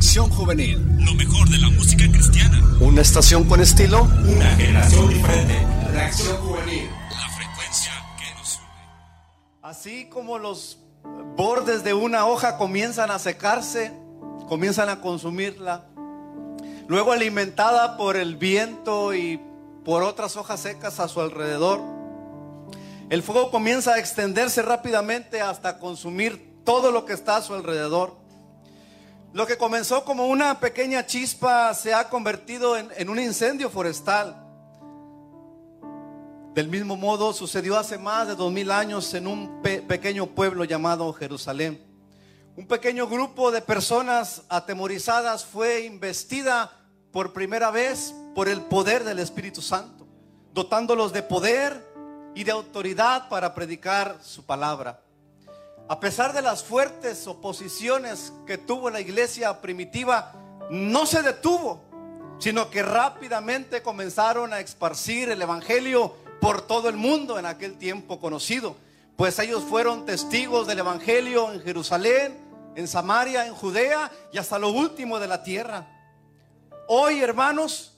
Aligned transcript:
Reacción 0.00 0.30
Juvenil. 0.30 0.96
Lo 1.04 1.14
mejor 1.14 1.46
de 1.50 1.58
la 1.58 1.68
música 1.68 2.10
cristiana. 2.10 2.58
Una 2.80 3.02
estación 3.02 3.44
con 3.44 3.60
estilo. 3.60 4.04
Una 4.04 4.56
generación 4.56 5.10
diferente. 5.10 5.66
Reacción 5.92 6.38
Juvenil. 6.38 6.88
La 7.10 7.28
frecuencia 7.28 7.92
que 8.18 8.34
nos 8.34 8.56
une. 8.56 9.60
Así 9.60 10.08
como 10.08 10.38
los 10.38 10.78
bordes 11.36 11.84
de 11.84 11.92
una 11.92 12.24
hoja 12.24 12.56
comienzan 12.56 13.10
a 13.10 13.18
secarse, 13.18 13.92
comienzan 14.48 14.88
a 14.88 15.02
consumirla, 15.02 15.84
luego 16.88 17.12
alimentada 17.12 17.98
por 17.98 18.16
el 18.16 18.36
viento 18.36 19.12
y 19.12 19.38
por 19.84 20.02
otras 20.02 20.34
hojas 20.36 20.60
secas 20.60 20.98
a 20.98 21.08
su 21.08 21.20
alrededor, 21.20 21.82
el 23.10 23.22
fuego 23.22 23.50
comienza 23.50 23.92
a 23.92 23.98
extenderse 23.98 24.62
rápidamente 24.62 25.42
hasta 25.42 25.78
consumir 25.78 26.54
todo 26.64 26.90
lo 26.90 27.04
que 27.04 27.12
está 27.12 27.36
a 27.36 27.42
su 27.42 27.52
alrededor. 27.52 28.19
Lo 29.32 29.46
que 29.46 29.56
comenzó 29.56 30.04
como 30.04 30.26
una 30.26 30.58
pequeña 30.58 31.06
chispa 31.06 31.72
se 31.74 31.94
ha 31.94 32.08
convertido 32.08 32.76
en, 32.76 32.90
en 32.96 33.08
un 33.08 33.18
incendio 33.18 33.70
forestal. 33.70 34.36
Del 36.52 36.66
mismo 36.66 36.96
modo 36.96 37.32
sucedió 37.32 37.78
hace 37.78 37.96
más 37.96 38.26
de 38.26 38.34
dos 38.34 38.52
mil 38.52 38.72
años 38.72 39.14
en 39.14 39.28
un 39.28 39.62
pe- 39.62 39.82
pequeño 39.82 40.26
pueblo 40.26 40.64
llamado 40.64 41.12
Jerusalén. 41.12 41.80
Un 42.56 42.66
pequeño 42.66 43.06
grupo 43.06 43.52
de 43.52 43.62
personas 43.62 44.42
atemorizadas 44.48 45.44
fue 45.44 45.84
investida 45.84 46.72
por 47.12 47.32
primera 47.32 47.70
vez 47.70 48.12
por 48.34 48.48
el 48.48 48.62
poder 48.62 49.04
del 49.04 49.20
Espíritu 49.20 49.62
Santo, 49.62 50.08
dotándolos 50.52 51.12
de 51.12 51.22
poder 51.22 51.88
y 52.34 52.42
de 52.42 52.50
autoridad 52.50 53.28
para 53.28 53.54
predicar 53.54 54.18
su 54.22 54.44
palabra. 54.44 55.00
A 55.90 55.98
pesar 55.98 56.32
de 56.32 56.40
las 56.40 56.62
fuertes 56.62 57.26
oposiciones 57.26 58.32
que 58.46 58.58
tuvo 58.58 58.90
la 58.90 59.00
iglesia 59.00 59.60
primitiva, 59.60 60.32
no 60.70 61.04
se 61.04 61.20
detuvo, 61.20 61.82
sino 62.38 62.70
que 62.70 62.84
rápidamente 62.84 63.82
comenzaron 63.82 64.52
a 64.52 64.60
esparcir 64.60 65.30
el 65.30 65.42
Evangelio 65.42 66.14
por 66.40 66.64
todo 66.64 66.88
el 66.88 66.96
mundo 66.96 67.40
en 67.40 67.46
aquel 67.46 67.76
tiempo 67.76 68.20
conocido. 68.20 68.76
Pues 69.16 69.36
ellos 69.40 69.64
fueron 69.64 70.06
testigos 70.06 70.68
del 70.68 70.78
Evangelio 70.78 71.52
en 71.52 71.60
Jerusalén, 71.60 72.38
en 72.76 72.86
Samaria, 72.86 73.46
en 73.46 73.54
Judea 73.56 74.12
y 74.32 74.38
hasta 74.38 74.60
lo 74.60 74.68
último 74.68 75.18
de 75.18 75.26
la 75.26 75.42
tierra. 75.42 75.88
Hoy, 76.86 77.20
hermanos, 77.20 77.94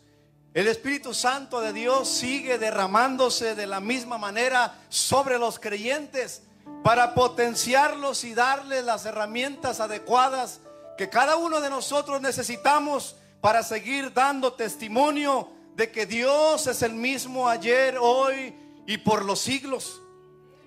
el 0.55 0.67
Espíritu 0.67 1.13
Santo 1.13 1.61
de 1.61 1.75
Dios 1.75 2.09
sigue 2.09 2.57
derramándose 2.57 3.55
de 3.55 3.67
la 3.67 3.81
misma 3.81 4.17
manera 4.17 4.79
sobre 4.89 5.39
los 5.39 5.59
creyentes 5.59 6.45
para 6.83 7.15
potenciarlos 7.15 8.25
y 8.25 8.35
darles 8.35 8.85
las 8.85 9.07
herramientas 9.07 9.81
adecuadas 9.81 10.61
que 10.99 11.09
cada 11.09 11.37
uno 11.37 11.61
de 11.61 11.71
nosotros 11.71 12.21
necesitamos 12.21 13.17
para 13.41 13.63
seguir 13.63 14.13
dando 14.13 14.53
testimonio 14.53 15.49
de 15.75 15.91
que 15.91 16.07
Dios 16.07 16.67
es 16.67 16.83
el 16.83 16.95
mismo 16.95 17.49
ayer, 17.49 17.97
hoy 17.99 18.55
y 18.87 18.99
por 18.99 19.25
los 19.25 19.41
siglos. 19.41 20.01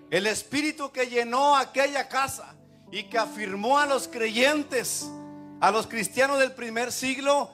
El 0.10 0.28
Espíritu 0.28 0.92
que 0.92 1.08
llenó 1.08 1.56
aquella 1.56 2.08
casa 2.08 2.56
y 2.92 3.04
que 3.04 3.18
afirmó 3.18 3.78
a 3.78 3.86
los 3.86 4.08
creyentes, 4.08 5.10
a 5.60 5.72
los 5.72 5.88
cristianos 5.88 6.40
del 6.40 6.54
primer 6.54 6.92
siglo, 6.92 7.50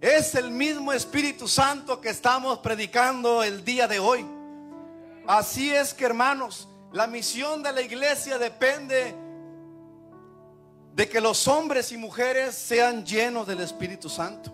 es 0.00 0.34
el 0.34 0.50
mismo 0.50 0.92
Espíritu 0.92 1.46
Santo 1.46 2.00
que 2.00 2.10
estamos 2.10 2.58
predicando 2.58 3.42
el 3.42 3.64
día 3.64 3.86
de 3.86 4.00
hoy. 4.00 4.26
Así 5.26 5.72
es 5.72 5.94
que 5.94 6.04
hermanos, 6.04 6.68
la 6.92 7.06
misión 7.06 7.62
de 7.62 7.72
la 7.72 7.80
iglesia 7.80 8.38
depende 8.38 9.14
de 10.94 11.08
que 11.08 11.20
los 11.20 11.48
hombres 11.48 11.90
y 11.92 11.96
mujeres 11.96 12.54
sean 12.54 13.04
llenos 13.06 13.46
del 13.46 13.60
Espíritu 13.60 14.10
Santo. 14.10 14.52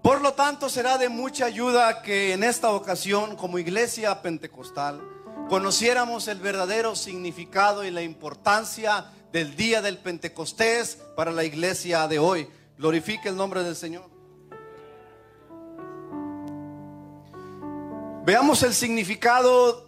Por 0.00 0.20
lo 0.20 0.34
tanto, 0.34 0.68
será 0.68 0.96
de 0.96 1.08
mucha 1.08 1.46
ayuda 1.46 2.02
que 2.02 2.34
en 2.34 2.44
esta 2.44 2.70
ocasión, 2.70 3.36
como 3.36 3.58
iglesia 3.58 4.22
pentecostal, 4.22 5.00
conociéramos 5.48 6.28
el 6.28 6.38
verdadero 6.38 6.94
significado 6.94 7.84
y 7.84 7.90
la 7.90 8.02
importancia 8.02 9.06
del 9.32 9.56
día 9.56 9.82
del 9.82 9.98
Pentecostés 9.98 10.98
para 11.16 11.32
la 11.32 11.42
iglesia 11.42 12.06
de 12.06 12.20
hoy. 12.20 12.48
Glorifique 12.78 13.28
el 13.28 13.36
nombre 13.36 13.64
del 13.64 13.74
Señor. 13.74 14.08
Veamos 18.24 18.62
el 18.62 18.72
significado 18.72 19.83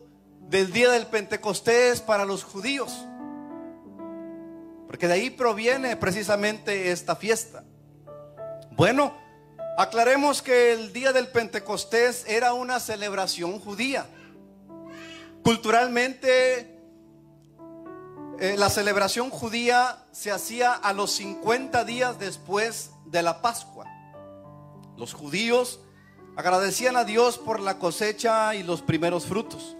del 0.48 0.72
día 0.72 0.90
del 0.90 1.06
Pentecostés 1.06 2.00
para 2.00 2.24
los 2.24 2.44
judíos. 2.44 3.04
Porque 4.86 5.08
de 5.08 5.14
ahí 5.14 5.30
proviene 5.30 5.96
precisamente 5.96 6.92
esta 6.92 7.16
fiesta. 7.16 7.64
Bueno, 8.70 9.16
aclaremos 9.76 10.42
que 10.42 10.72
el 10.72 10.92
día 10.92 11.12
del 11.12 11.28
Pentecostés 11.28 12.24
era 12.28 12.52
una 12.52 12.78
celebración 12.78 13.58
judía. 13.58 14.06
Culturalmente, 15.42 16.76
eh, 18.38 18.54
la 18.56 18.68
celebración 18.70 19.30
judía 19.30 20.04
se 20.12 20.30
hacía 20.30 20.72
a 20.72 20.92
los 20.92 21.12
50 21.12 21.84
días 21.84 22.18
después 22.18 22.90
de 23.06 23.22
la 23.22 23.42
Pascua. 23.42 23.86
Los 24.96 25.14
judíos 25.14 25.80
agradecían 26.36 26.96
a 26.96 27.04
Dios 27.04 27.38
por 27.38 27.60
la 27.60 27.78
cosecha 27.78 28.54
y 28.54 28.62
los 28.62 28.82
primeros 28.82 29.26
frutos. 29.26 29.76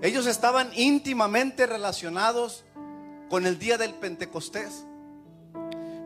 Ellos 0.00 0.26
estaban 0.26 0.70
íntimamente 0.74 1.66
relacionados 1.66 2.64
con 3.28 3.46
el 3.46 3.58
día 3.58 3.78
del 3.78 3.94
Pentecostés. 3.94 4.84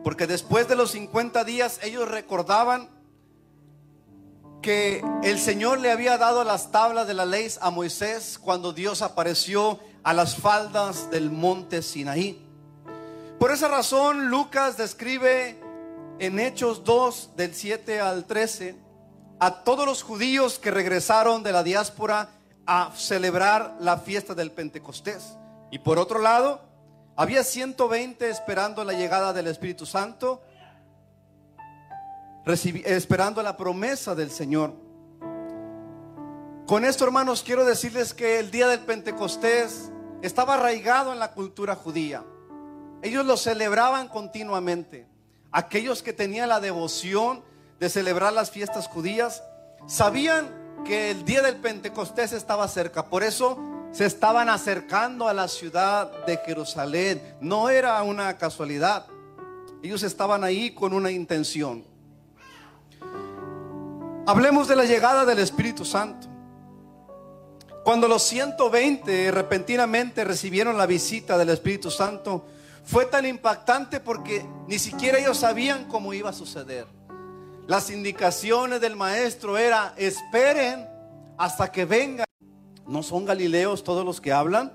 Porque 0.03 0.27
después 0.27 0.67
de 0.67 0.75
los 0.75 0.91
50 0.91 1.43
días 1.43 1.79
ellos 1.83 2.09
recordaban 2.09 2.89
que 4.61 5.03
el 5.23 5.39
Señor 5.39 5.79
le 5.79 5.91
había 5.91 6.17
dado 6.17 6.43
las 6.43 6.71
tablas 6.71 7.05
de 7.05 7.13
la 7.13 7.25
ley 7.25 7.47
a 7.61 7.69
Moisés 7.69 8.39
cuando 8.39 8.73
Dios 8.73 9.01
apareció 9.01 9.79
a 10.03 10.13
las 10.13 10.35
faldas 10.35 11.11
del 11.11 11.29
monte 11.29 11.81
Sinaí. 11.81 12.41
Por 13.39 13.51
esa 13.51 13.67
razón 13.67 14.29
Lucas 14.29 14.77
describe 14.77 15.59
en 16.19 16.39
Hechos 16.39 16.83
2 16.83 17.31
del 17.35 17.53
7 17.53 17.99
al 17.99 18.25
13 18.25 18.75
a 19.39 19.63
todos 19.63 19.85
los 19.85 20.01
judíos 20.01 20.59
que 20.59 20.71
regresaron 20.71 21.43
de 21.43 21.51
la 21.51 21.63
diáspora 21.63 22.29
a 22.65 22.91
celebrar 22.95 23.75
la 23.79 23.97
fiesta 23.97 24.33
del 24.33 24.51
Pentecostés. 24.51 25.37
Y 25.71 25.79
por 25.79 25.99
otro 25.99 26.19
lado, 26.19 26.61
había 27.15 27.43
120 27.43 28.29
esperando 28.29 28.83
la 28.83 28.93
llegada 28.93 29.33
del 29.33 29.47
Espíritu 29.47 29.85
Santo, 29.85 30.41
esperando 32.45 33.41
la 33.43 33.55
promesa 33.57 34.15
del 34.15 34.31
Señor. 34.31 34.73
Con 36.65 36.85
esto, 36.85 37.05
hermanos, 37.05 37.43
quiero 37.43 37.65
decirles 37.65 38.13
que 38.13 38.39
el 38.39 38.49
día 38.49 38.67
del 38.67 38.79
Pentecostés 38.79 39.91
estaba 40.21 40.55
arraigado 40.55 41.11
en 41.11 41.19
la 41.19 41.31
cultura 41.31 41.75
judía. 41.75 42.23
Ellos 43.01 43.25
lo 43.25 43.35
celebraban 43.35 44.07
continuamente. 44.07 45.05
Aquellos 45.51 46.01
que 46.01 46.13
tenían 46.13 46.49
la 46.49 46.61
devoción 46.61 47.43
de 47.79 47.89
celebrar 47.89 48.31
las 48.31 48.49
fiestas 48.49 48.87
judías 48.87 49.43
sabían 49.87 50.62
que 50.83 51.11
el 51.11 51.25
día 51.25 51.41
del 51.41 51.57
Pentecostés 51.57 52.33
estaba 52.33 52.67
cerca. 52.67 53.05
Por 53.05 53.23
eso 53.23 53.57
se 53.91 54.05
estaban 54.05 54.49
acercando 54.49 55.27
a 55.27 55.33
la 55.33 55.47
ciudad 55.47 56.25
de 56.25 56.37
Jerusalén. 56.37 57.35
No 57.39 57.69
era 57.69 58.01
una 58.03 58.37
casualidad. 58.37 59.05
Ellos 59.81 60.03
estaban 60.03 60.43
ahí 60.43 60.71
con 60.71 60.93
una 60.93 61.11
intención. 61.11 61.83
Hablemos 64.25 64.67
de 64.67 64.75
la 64.75 64.85
llegada 64.85 65.25
del 65.25 65.39
Espíritu 65.39 65.83
Santo. 65.83 66.27
Cuando 67.83 68.07
los 68.07 68.23
120 68.23 69.31
repentinamente 69.31 70.23
recibieron 70.23 70.77
la 70.77 70.85
visita 70.85 71.37
del 71.37 71.49
Espíritu 71.49 71.91
Santo, 71.91 72.45
fue 72.85 73.05
tan 73.05 73.25
impactante 73.25 73.99
porque 73.99 74.45
ni 74.67 74.79
siquiera 74.79 75.19
ellos 75.19 75.37
sabían 75.37 75.85
cómo 75.85 76.13
iba 76.13 76.29
a 76.29 76.33
suceder. 76.33 76.87
Las 77.67 77.89
indicaciones 77.89 78.81
del 78.81 78.97
maestro 78.97 79.57
era, 79.57 79.93
esperen 79.95 80.85
hasta 81.37 81.71
que 81.71 81.85
venga. 81.85 82.25
¿No 82.85 83.01
son 83.01 83.23
galileos 83.23 83.85
todos 83.85 84.05
los 84.05 84.19
que 84.19 84.33
hablan? 84.33 84.73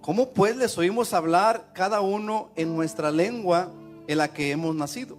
¿Cómo 0.00 0.30
pues 0.30 0.56
les 0.56 0.78
oímos 0.78 1.12
hablar 1.12 1.72
cada 1.74 2.00
uno 2.00 2.50
en 2.54 2.74
nuestra 2.76 3.10
lengua 3.10 3.72
en 4.06 4.18
la 4.18 4.28
que 4.32 4.52
hemos 4.52 4.76
nacido? 4.76 5.18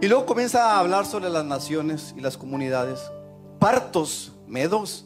Y 0.00 0.08
luego 0.08 0.24
comienza 0.24 0.72
a 0.72 0.78
hablar 0.78 1.04
sobre 1.04 1.28
las 1.28 1.44
naciones 1.44 2.14
y 2.16 2.22
las 2.22 2.38
comunidades. 2.38 3.00
Partos, 3.58 4.32
medos, 4.46 5.04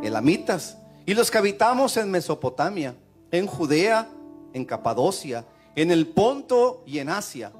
elamitas, 0.00 0.78
y 1.06 1.14
los 1.14 1.28
que 1.28 1.38
habitamos 1.38 1.96
en 1.96 2.08
Mesopotamia, 2.08 2.94
en 3.32 3.48
Judea, 3.48 4.08
en 4.52 4.64
Capadocia, 4.64 5.44
en 5.74 5.90
el 5.90 6.06
Ponto 6.06 6.84
y 6.86 7.00
en 7.00 7.08
Asia, 7.08 7.50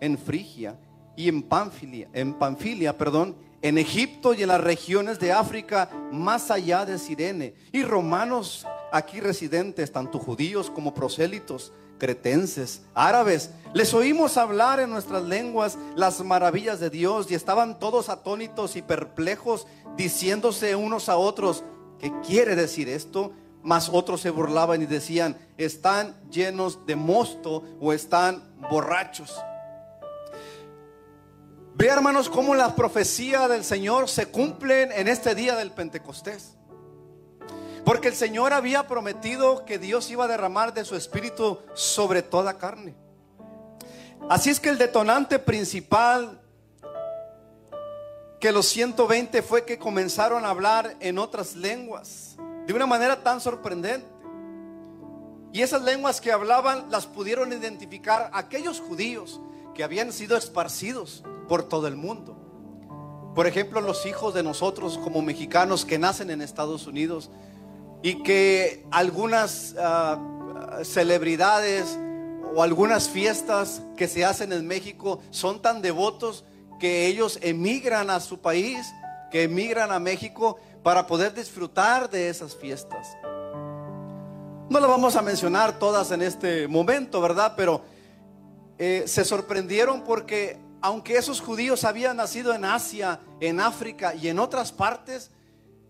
en 0.00 0.18
Frigia 0.18 0.76
y 1.18 1.28
en 1.28 1.42
Panfilia, 1.42 2.08
en 2.12 2.32
Panfilia, 2.32 2.96
perdón, 2.96 3.34
en 3.60 3.76
Egipto 3.76 4.34
y 4.34 4.42
en 4.42 4.48
las 4.48 4.60
regiones 4.60 5.18
de 5.18 5.32
África 5.32 5.90
más 6.12 6.48
allá 6.48 6.86
de 6.86 6.96
Sirene, 6.96 7.54
y 7.72 7.82
romanos 7.82 8.64
aquí 8.92 9.18
residentes, 9.18 9.90
tanto 9.90 10.20
judíos 10.20 10.70
como 10.70 10.94
prosélitos, 10.94 11.72
cretenses, 11.98 12.82
árabes, 12.94 13.50
les 13.74 13.92
oímos 13.94 14.36
hablar 14.36 14.78
en 14.78 14.90
nuestras 14.90 15.24
lenguas 15.24 15.76
las 15.96 16.20
maravillas 16.24 16.78
de 16.78 16.88
Dios 16.88 17.28
y 17.32 17.34
estaban 17.34 17.80
todos 17.80 18.10
atónitos 18.10 18.76
y 18.76 18.82
perplejos, 18.82 19.66
diciéndose 19.96 20.76
unos 20.76 21.08
a 21.08 21.16
otros, 21.16 21.64
¿qué 21.98 22.12
quiere 22.24 22.54
decir 22.54 22.88
esto? 22.88 23.32
Mas 23.64 23.90
otros 23.92 24.20
se 24.20 24.30
burlaban 24.30 24.82
y 24.82 24.86
decían, 24.86 25.36
están 25.56 26.16
llenos 26.30 26.86
de 26.86 26.94
mosto 26.94 27.64
o 27.80 27.92
están 27.92 28.56
borrachos. 28.70 29.34
Ve 31.78 31.86
hermanos 31.86 32.28
cómo 32.28 32.56
la 32.56 32.74
profecía 32.74 33.46
del 33.46 33.62
Señor 33.62 34.08
se 34.08 34.26
cumplen 34.26 34.90
en 34.90 35.06
este 35.06 35.36
día 35.36 35.54
del 35.54 35.70
Pentecostés. 35.70 36.56
Porque 37.84 38.08
el 38.08 38.16
Señor 38.16 38.52
había 38.52 38.88
prometido 38.88 39.64
que 39.64 39.78
Dios 39.78 40.10
iba 40.10 40.24
a 40.24 40.26
derramar 40.26 40.74
de 40.74 40.84
su 40.84 40.96
espíritu 40.96 41.60
sobre 41.74 42.22
toda 42.22 42.58
carne. 42.58 42.96
Así 44.28 44.50
es 44.50 44.58
que 44.58 44.70
el 44.70 44.76
detonante 44.76 45.38
principal 45.38 46.40
que 48.40 48.50
los 48.50 48.66
120 48.66 49.40
fue 49.42 49.64
que 49.64 49.78
comenzaron 49.78 50.44
a 50.44 50.50
hablar 50.50 50.96
en 50.98 51.16
otras 51.16 51.54
lenguas 51.54 52.34
de 52.66 52.74
una 52.74 52.86
manera 52.86 53.22
tan 53.22 53.40
sorprendente. 53.40 54.08
Y 55.52 55.62
esas 55.62 55.82
lenguas 55.82 56.20
que 56.20 56.32
hablaban 56.32 56.90
las 56.90 57.06
pudieron 57.06 57.52
identificar 57.52 58.30
aquellos 58.32 58.80
judíos 58.80 59.40
que 59.76 59.84
habían 59.84 60.12
sido 60.12 60.36
esparcidos 60.36 61.22
por 61.48 61.64
todo 61.64 61.88
el 61.88 61.96
mundo. 61.96 62.36
Por 63.34 63.46
ejemplo, 63.46 63.80
los 63.80 64.06
hijos 64.06 64.34
de 64.34 64.42
nosotros 64.42 64.98
como 64.98 65.22
mexicanos 65.22 65.84
que 65.84 65.98
nacen 65.98 66.30
en 66.30 66.42
Estados 66.42 66.86
Unidos 66.86 67.30
y 68.02 68.22
que 68.22 68.84
algunas 68.90 69.74
ah, 69.78 70.80
celebridades 70.82 71.98
o 72.54 72.62
algunas 72.62 73.08
fiestas 73.08 73.82
que 73.96 74.08
se 74.08 74.24
hacen 74.24 74.52
en 74.52 74.66
México 74.66 75.20
son 75.30 75.60
tan 75.60 75.82
devotos 75.82 76.44
que 76.78 77.06
ellos 77.06 77.38
emigran 77.42 78.10
a 78.10 78.20
su 78.20 78.38
país, 78.40 78.86
que 79.30 79.44
emigran 79.44 79.92
a 79.92 79.98
México 79.98 80.58
para 80.82 81.06
poder 81.06 81.34
disfrutar 81.34 82.08
de 82.08 82.28
esas 82.28 82.56
fiestas. 82.56 83.06
No 84.70 84.80
lo 84.80 84.88
vamos 84.88 85.16
a 85.16 85.22
mencionar 85.22 85.78
todas 85.78 86.10
en 86.10 86.22
este 86.22 86.68
momento, 86.68 87.20
¿verdad? 87.20 87.54
Pero 87.56 87.82
eh, 88.78 89.04
se 89.06 89.24
sorprendieron 89.24 90.04
porque 90.04 90.58
aunque 90.80 91.16
esos 91.16 91.40
judíos 91.40 91.84
habían 91.84 92.16
nacido 92.16 92.54
en 92.54 92.64
Asia, 92.64 93.20
en 93.40 93.60
África 93.60 94.14
y 94.14 94.28
en 94.28 94.38
otras 94.38 94.72
partes, 94.72 95.30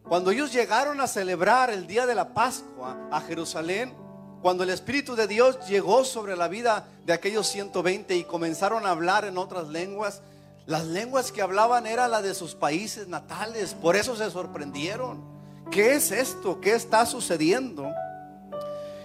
cuando 0.03 0.31
ellos 0.31 0.53
llegaron 0.53 1.01
a 1.01 1.07
celebrar 1.07 1.71
el 1.71 1.87
día 1.87 2.07
de 2.07 2.15
la 2.15 2.33
Pascua 2.33 2.97
a 3.11 3.21
Jerusalén, 3.21 3.95
cuando 4.41 4.63
el 4.63 4.71
Espíritu 4.71 5.17
de 5.17 5.27
Dios 5.27 5.59
llegó 5.69 6.05
sobre 6.05 6.37
la 6.37 6.49
vida 6.49 6.87
de 7.05 7.13
aquellos 7.13 7.47
120 7.49 8.17
y 8.17 8.25
comenzaron 8.25 8.87
a 8.87 8.91
hablar 8.91 9.25
en 9.25 9.37
otras 9.37 9.69
lenguas, 9.69 10.23
las 10.67 10.85
lenguas 10.85 11.33
que 11.33 11.43
hablaban 11.43 11.87
eran 11.87 12.11
las 12.11 12.23
de 12.23 12.35
sus 12.35 12.55
países 12.55 13.09
natales, 13.09 13.75
por 13.75 13.97
eso 13.97 14.17
se 14.17 14.31
sorprendieron. 14.31 15.23
¿Qué 15.71 15.95
es 15.95 16.11
esto? 16.11 16.61
¿Qué 16.61 16.75
está 16.75 17.05
sucediendo? 17.05 17.91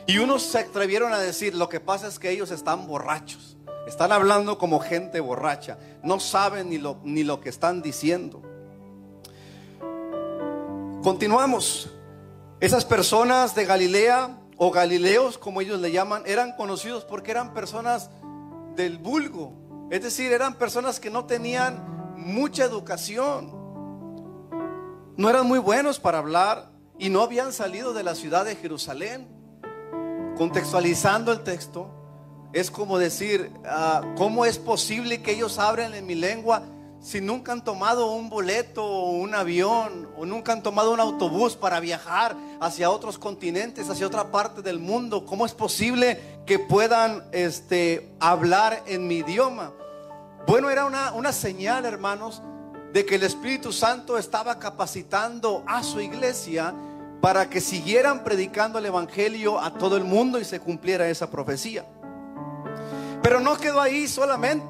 Y 0.06 0.18
unos 0.18 0.44
se 0.44 0.60
atrevieron 0.60 1.14
a 1.14 1.20
decir, 1.20 1.56
lo 1.56 1.70
que 1.70 1.80
pasa 1.80 2.08
es 2.08 2.20
que 2.20 2.30
ellos 2.30 2.52
están 2.52 2.88
borrachos. 2.88 3.58
Están 3.88 4.12
hablando 4.12 4.58
como 4.58 4.80
gente 4.80 5.20
borracha. 5.20 5.78
No 6.04 6.20
saben 6.20 6.70
ni 6.70 6.78
lo, 6.78 6.98
ni 7.04 7.24
lo 7.24 7.42
que 7.42 7.50
están 7.50 7.82
diciendo. 7.82 8.42
Continuamos. 11.04 11.90
Esas 12.62 12.86
personas 12.86 13.56
de 13.56 13.66
Galilea 13.66 14.38
o 14.56 14.72
Galileos, 14.72 15.38
como 15.38 15.60
ellos 15.60 15.82
le 15.82 15.92
llaman, 15.92 16.24
eran 16.26 16.56
conocidos 16.56 17.04
porque 17.04 17.32
eran 17.32 17.54
personas 17.54 18.10
del 18.76 19.00
vulgo. 19.00 19.54
Es 19.92 20.02
decir, 20.02 20.32
eran 20.32 20.56
personas 20.56 21.02
que 21.02 21.10
no 21.10 21.26
tenían 21.26 22.14
mucha 22.16 22.64
educación. 22.64 23.52
No 25.18 25.30
eran 25.30 25.46
muy 25.46 25.60
buenos 25.60 26.00
para 26.00 26.20
hablar 26.20 26.72
y 26.98 27.10
no 27.10 27.22
habían 27.22 27.52
salido 27.52 27.94
de 27.94 28.04
la 28.04 28.16
ciudad 28.16 28.46
de 28.46 28.56
Jerusalén. 28.56 29.28
Contextualizando 30.38 31.34
el 31.34 31.42
texto, 31.42 32.03
es 32.54 32.70
como 32.70 33.00
decir, 33.00 33.52
ah, 33.66 34.04
¿cómo 34.16 34.46
es 34.46 34.60
posible 34.60 35.24
que 35.24 35.32
ellos 35.32 35.58
hablen 35.58 35.96
en 35.96 36.06
mi 36.06 36.14
lengua 36.14 36.62
si 37.02 37.20
nunca 37.20 37.52
han 37.52 37.64
tomado 37.64 38.12
un 38.12 38.30
boleto 38.30 38.86
o 38.86 39.10
un 39.10 39.34
avión 39.34 40.08
o 40.16 40.26
nunca 40.26 40.54
han 40.54 40.62
tomado 40.62 40.94
un 40.94 41.00
autobús 41.00 41.56
para 41.56 41.80
viajar 41.80 42.38
hacia 42.62 42.92
otros 42.92 43.18
continentes, 43.18 43.90
hacia 43.90 44.06
otra 44.06 44.32
parte 44.32 44.62
del 44.62 44.80
mundo? 44.80 45.26
¿Cómo 45.26 45.48
es 45.48 45.54
posible 45.54 46.20
que 46.46 46.60
puedan 46.60 47.24
este, 47.32 48.14
hablar 48.20 48.84
en 48.86 49.08
mi 49.08 49.16
idioma? 49.16 49.74
Bueno, 50.46 50.70
era 50.70 50.86
una, 50.86 51.12
una 51.14 51.34
señal, 51.34 51.86
hermanos, 51.86 52.44
de 52.94 53.04
que 53.04 53.16
el 53.16 53.24
Espíritu 53.24 53.74
Santo 53.74 54.18
estaba 54.20 54.60
capacitando 54.60 55.64
a 55.66 55.82
su 55.82 56.00
iglesia 56.00 56.74
para 57.20 57.50
que 57.50 57.60
siguieran 57.60 58.24
predicando 58.24 58.78
el 58.78 58.86
Evangelio 58.86 59.60
a 59.60 59.74
todo 59.74 59.98
el 59.98 60.04
mundo 60.04 60.40
y 60.40 60.46
se 60.46 60.60
cumpliera 60.60 61.10
esa 61.10 61.32
profecía. 61.32 61.84
Pero 63.24 63.40
no 63.40 63.58
quedó 63.58 63.82
ahí 63.82 64.08
solamente, 64.08 64.68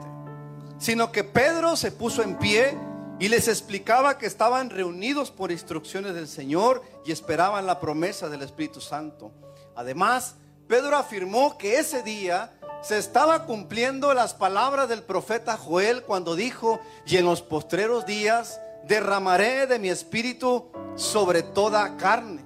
sino 0.78 1.12
que 1.12 1.24
Pedro 1.24 1.76
se 1.76 1.92
puso 1.92 2.22
en 2.22 2.38
pie 2.38 2.78
y 3.20 3.28
les 3.28 3.48
explicaba 3.48 4.18
que 4.18 4.28
estaban 4.28 4.70
reunidos 4.70 5.32
por 5.32 5.52
instrucciones 5.52 6.14
del 6.14 6.28
Señor 6.28 6.84
y 7.04 7.12
esperaban 7.12 7.66
la 7.66 7.80
promesa 7.80 8.30
del 8.30 8.44
Espíritu 8.44 8.80
Santo. 8.80 9.32
Además, 9.76 10.36
Pedro 10.68 10.96
afirmó 10.96 11.58
que 11.58 11.80
ese 11.80 12.04
día 12.04 12.54
se 12.82 12.98
estaba 12.98 13.46
cumpliendo 13.46 14.14
las 14.14 14.34
palabras 14.34 14.88
del 14.88 15.04
profeta 15.04 15.58
Joel 15.58 16.04
cuando 16.04 16.36
dijo, 16.36 16.80
y 17.08 17.18
en 17.18 17.26
los 17.26 17.42
postreros 17.42 18.06
días 18.06 18.60
derramaré 18.86 19.68
de 19.68 19.80
mi 19.80 19.90
espíritu 19.90 20.70
sobre 20.96 21.42
toda 21.42 21.98
carne. 21.98 22.44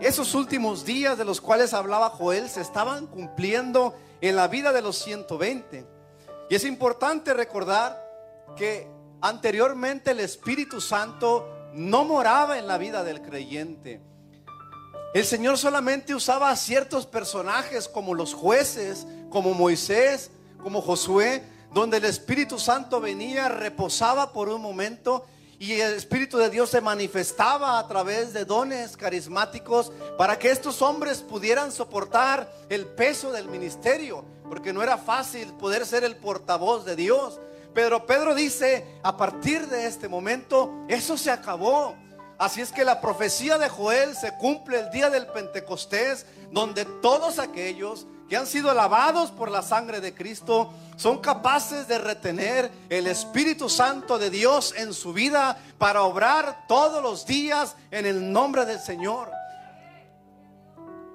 Esos 0.00 0.34
últimos 0.34 0.84
días 0.84 1.16
de 1.16 1.24
los 1.24 1.40
cuales 1.40 1.72
hablaba 1.72 2.10
Joel 2.10 2.48
se 2.50 2.60
estaban 2.60 3.06
cumpliendo 3.06 3.94
en 4.28 4.36
la 4.36 4.48
vida 4.48 4.72
de 4.72 4.82
los 4.82 4.98
120. 4.98 5.86
Y 6.48 6.54
es 6.54 6.64
importante 6.64 7.34
recordar 7.34 8.02
que 8.56 8.88
anteriormente 9.20 10.12
el 10.12 10.20
Espíritu 10.20 10.80
Santo 10.80 11.70
no 11.74 12.04
moraba 12.04 12.58
en 12.58 12.66
la 12.66 12.78
vida 12.78 13.02
del 13.04 13.20
creyente. 13.22 14.00
El 15.12 15.24
Señor 15.24 15.58
solamente 15.58 16.14
usaba 16.14 16.50
a 16.50 16.56
ciertos 16.56 17.06
personajes 17.06 17.88
como 17.88 18.14
los 18.14 18.34
jueces, 18.34 19.06
como 19.30 19.54
Moisés, 19.54 20.30
como 20.62 20.80
Josué, 20.80 21.42
donde 21.72 21.98
el 21.98 22.04
Espíritu 22.04 22.58
Santo 22.58 23.00
venía, 23.00 23.48
reposaba 23.48 24.32
por 24.32 24.48
un 24.48 24.60
momento 24.60 25.26
y 25.58 25.72
el 25.80 25.94
Espíritu 25.94 26.38
de 26.38 26.50
Dios 26.50 26.70
se 26.70 26.80
manifestaba 26.80 27.78
a 27.78 27.86
través 27.86 28.32
de 28.32 28.44
dones 28.44 28.96
carismáticos 28.96 29.92
para 30.18 30.38
que 30.38 30.50
estos 30.50 30.82
hombres 30.82 31.22
pudieran 31.22 31.72
soportar 31.72 32.52
el 32.68 32.86
peso 32.86 33.32
del 33.32 33.48
ministerio, 33.48 34.24
porque 34.48 34.72
no 34.72 34.82
era 34.82 34.98
fácil 34.98 35.52
poder 35.54 35.86
ser 35.86 36.04
el 36.04 36.16
portavoz 36.16 36.84
de 36.84 36.96
Dios. 36.96 37.40
Pero 37.72 38.06
Pedro 38.06 38.34
dice, 38.34 38.86
a 39.02 39.16
partir 39.16 39.66
de 39.68 39.86
este 39.86 40.08
momento, 40.08 40.72
eso 40.88 41.16
se 41.16 41.30
acabó. 41.30 41.96
Así 42.38 42.60
es 42.60 42.72
que 42.72 42.84
la 42.84 43.00
profecía 43.00 43.58
de 43.58 43.68
Joel 43.68 44.16
se 44.16 44.36
cumple 44.36 44.80
el 44.80 44.90
día 44.90 45.10
del 45.10 45.26
Pentecostés, 45.28 46.26
donde 46.50 46.84
todos 46.84 47.38
aquellos 47.38 48.06
han 48.36 48.46
sido 48.46 48.72
lavados 48.74 49.30
por 49.30 49.50
la 49.50 49.62
sangre 49.62 50.00
de 50.00 50.14
Cristo 50.14 50.72
son 50.96 51.18
capaces 51.18 51.88
de 51.88 51.98
retener 51.98 52.70
el 52.88 53.06
Espíritu 53.06 53.68
Santo 53.68 54.18
de 54.18 54.30
Dios 54.30 54.74
en 54.76 54.94
su 54.94 55.12
vida 55.12 55.58
para 55.78 56.02
obrar 56.02 56.66
todos 56.68 57.02
los 57.02 57.26
días 57.26 57.76
en 57.90 58.06
el 58.06 58.32
nombre 58.32 58.64
del 58.64 58.78
Señor. 58.78 59.30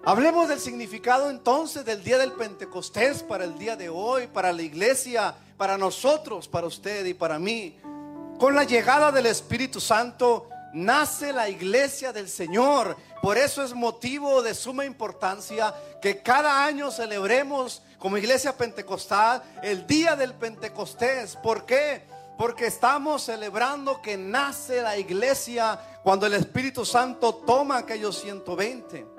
Hablemos 0.04 0.50
del 0.50 0.60
significado 0.60 1.30
entonces 1.30 1.86
del 1.86 2.04
día 2.04 2.18
del 2.18 2.34
Pentecostés 2.34 3.24
para 3.24 3.44
el 3.44 3.58
día 3.58 3.76
de 3.76 3.90
hoy, 3.90 4.28
para 4.28 4.52
la 4.52 4.62
iglesia, 4.62 5.36
para 5.58 5.78
nosotros, 5.78 6.48
para 6.48 6.68
usted 6.68 7.06
y 7.06 7.14
para 7.14 7.40
mí. 7.40 7.78
Con 8.38 8.56
la 8.56 8.64
llegada 8.64 9.12
del 9.12 9.26
Espíritu 9.26 9.80
Santo 9.80 10.50
nace 10.74 11.34
la 11.34 11.50
iglesia 11.50 12.14
del 12.14 12.30
Señor. 12.30 12.98
Por 13.22 13.38
eso 13.38 13.64
es 13.64 13.74
motivo 13.74 14.42
de 14.42 14.54
suma 14.54 14.86
importancia 14.86 15.74
que 16.02 16.22
cada 16.22 16.66
año 16.66 16.92
celebremos 16.92 17.82
como 17.98 18.18
iglesia 18.18 18.56
pentecostal 18.56 19.44
el 19.62 19.86
día 19.86 20.16
del 20.16 20.34
Pentecostés. 20.34 21.36
¿Por 21.36 21.66
qué? 21.66 22.04
Porque 22.38 22.68
estamos 22.68 23.24
celebrando 23.24 24.02
que 24.02 24.18
nace 24.18 24.82
la 24.82 24.98
iglesia 24.98 25.80
cuando 26.04 26.26
el 26.26 26.34
Espíritu 26.34 26.86
Santo 26.86 27.36
toma 27.36 27.80
aquellos 27.80 28.20
120. 28.22 29.19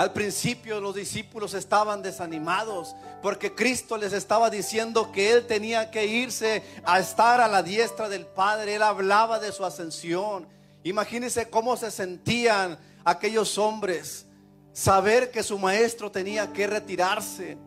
Al 0.00 0.14
principio 0.14 0.80
los 0.80 0.94
discípulos 0.94 1.52
estaban 1.52 2.00
desanimados 2.00 2.96
porque 3.20 3.54
Cristo 3.54 3.98
les 3.98 4.14
estaba 4.14 4.48
diciendo 4.48 5.12
que 5.12 5.30
Él 5.30 5.46
tenía 5.46 5.90
que 5.90 6.06
irse 6.06 6.62
a 6.84 6.98
estar 7.00 7.38
a 7.38 7.46
la 7.46 7.62
diestra 7.62 8.08
del 8.08 8.24
Padre. 8.24 8.76
Él 8.76 8.82
hablaba 8.82 9.38
de 9.38 9.52
su 9.52 9.62
ascensión. 9.62 10.48
Imagínense 10.84 11.50
cómo 11.50 11.76
se 11.76 11.90
sentían 11.90 12.78
aquellos 13.04 13.58
hombres 13.58 14.24
saber 14.72 15.30
que 15.30 15.42
su 15.42 15.58
maestro 15.58 16.10
tenía 16.10 16.50
que 16.50 16.66
retirarse. 16.66 17.58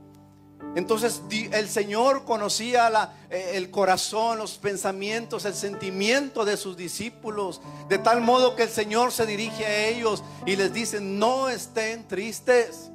Entonces 0.75 1.21
el 1.51 1.69
Señor 1.69 2.25
conocía 2.25 3.11
eh, 3.29 3.51
el 3.53 3.69
corazón, 3.69 4.39
los 4.39 4.57
pensamientos, 4.57 5.45
el 5.45 5.53
sentimiento 5.53 6.45
de 6.45 6.57
sus 6.57 6.75
discípulos, 6.75 7.61
de 7.89 7.99
tal 7.99 8.21
modo 8.21 8.55
que 8.55 8.63
el 8.63 8.69
Señor 8.69 9.11
se 9.11 9.27
dirige 9.27 9.65
a 9.65 9.87
ellos 9.87 10.23
y 10.47 10.55
les 10.55 10.73
dice, 10.73 10.99
no 10.99 11.47
estén 11.47 12.07
tristes, 12.07 12.89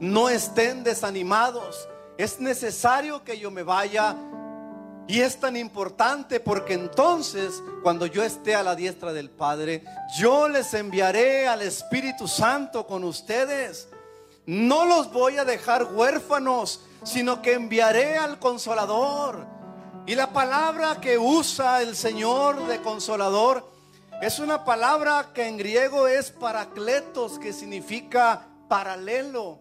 no 0.00 0.30
estén 0.30 0.82
desanimados, 0.82 1.88
es 2.16 2.40
necesario 2.40 3.22
que 3.22 3.38
yo 3.38 3.50
me 3.50 3.62
vaya. 3.62 4.16
Y 5.08 5.20
es 5.20 5.38
tan 5.38 5.56
importante 5.56 6.40
porque 6.40 6.74
entonces, 6.74 7.60
cuando 7.82 8.06
yo 8.06 8.22
esté 8.22 8.54
a 8.54 8.62
la 8.62 8.74
diestra 8.74 9.12
del 9.12 9.30
Padre, 9.30 9.84
yo 10.16 10.48
les 10.48 10.72
enviaré 10.74 11.48
al 11.48 11.60
Espíritu 11.60 12.28
Santo 12.28 12.86
con 12.86 13.04
ustedes. 13.04 13.88
No 14.46 14.84
los 14.86 15.12
voy 15.12 15.38
a 15.38 15.44
dejar 15.44 15.84
huérfanos, 15.92 16.80
sino 17.04 17.42
que 17.42 17.52
enviaré 17.52 18.18
al 18.18 18.38
consolador. 18.38 19.46
Y 20.06 20.16
la 20.16 20.32
palabra 20.32 21.00
que 21.00 21.16
usa 21.16 21.80
el 21.80 21.94
Señor 21.94 22.66
de 22.66 22.80
consolador 22.80 23.70
es 24.20 24.40
una 24.40 24.64
palabra 24.64 25.30
que 25.32 25.46
en 25.46 25.56
griego 25.56 26.08
es 26.08 26.30
paracletos, 26.30 27.38
que 27.38 27.52
significa 27.52 28.48
paralelo. 28.68 29.60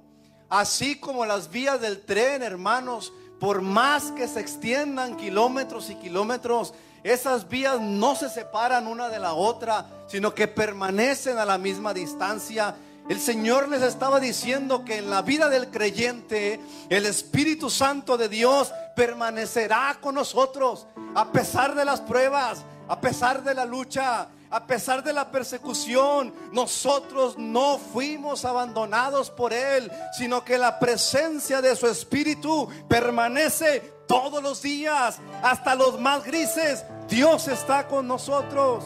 Así 0.50 1.00
como 1.00 1.26
las 1.26 1.50
vías 1.50 1.80
del 1.80 2.04
tren, 2.06 2.42
hermanos, 2.42 3.14
por 3.40 3.62
más 3.62 4.12
que 4.12 4.28
se 4.28 4.40
extiendan 4.40 5.18
kilómetros 5.18 5.90
y 5.90 5.96
kilómetros, 5.96 6.74
esas 7.04 7.50
vías 7.50 7.80
no 7.80 8.16
se 8.16 8.30
separan 8.30 8.86
una 8.86 9.10
de 9.10 9.18
la 9.18 9.34
otra, 9.34 9.88
sino 10.08 10.36
que 10.36 10.48
permanecen 10.48 11.40
a 11.40 11.46
la 11.46 11.58
misma 11.58 11.94
distancia. 11.94 12.76
El 13.12 13.20
Señor 13.20 13.68
les 13.68 13.82
estaba 13.82 14.22
diciendo 14.22 14.86
que 14.86 15.00
en 15.00 15.10
la 15.10 15.22
vida 15.22 15.50
del 15.50 15.70
creyente 15.70 16.62
el 16.88 17.06
Espíritu 17.06 17.70
Santo 17.70 18.18
de 18.18 18.30
Dios 18.30 18.72
permanecerá 18.96 19.98
con 20.00 20.16
nosotros 20.16 20.88
a 21.14 21.30
pesar 21.34 21.76
de 21.76 21.84
las 21.84 22.00
pruebas, 22.00 22.64
a 22.88 23.02
pesar 23.02 23.44
de 23.44 23.54
la 23.54 23.66
lucha, 23.66 24.30
a 24.50 24.66
pesar 24.66 25.04
de 25.04 25.12
la 25.12 25.30
persecución. 25.30 26.34
Nosotros 26.54 27.38
no 27.38 27.80
fuimos 27.80 28.46
abandonados 28.46 29.30
por 29.30 29.52
Él, 29.52 29.92
sino 30.18 30.46
que 30.46 30.58
la 30.58 30.80
presencia 30.80 31.62
de 31.62 31.76
su 31.76 31.88
Espíritu 31.88 32.70
permanece 32.88 33.82
todos 34.08 34.42
los 34.42 34.62
días, 34.62 35.20
hasta 35.44 35.76
los 35.76 36.00
más 36.00 36.24
grises. 36.24 36.86
Dios 37.10 37.50
está 37.50 37.90
con 37.90 38.08
nosotros. 38.08 38.86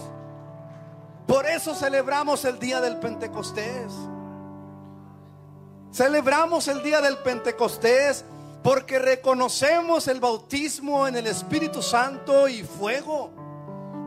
Por 1.27 1.45
eso 1.45 1.75
celebramos 1.75 2.43
el 2.43 2.57
día 2.57 2.81
del 2.81 2.97
Pentecostés. 2.97 3.93
Celebramos 5.95 6.67
el 6.67 6.83
día 6.83 6.99
del 6.99 7.19
Pentecostés 7.19 8.25
porque 8.61 8.99
reconocemos 8.99 10.09
el 10.09 10.19
bautismo 10.19 11.07
en 11.07 11.15
el 11.15 11.25
Espíritu 11.25 11.81
Santo 11.81 12.49
y 12.49 12.63
fuego. 12.63 13.31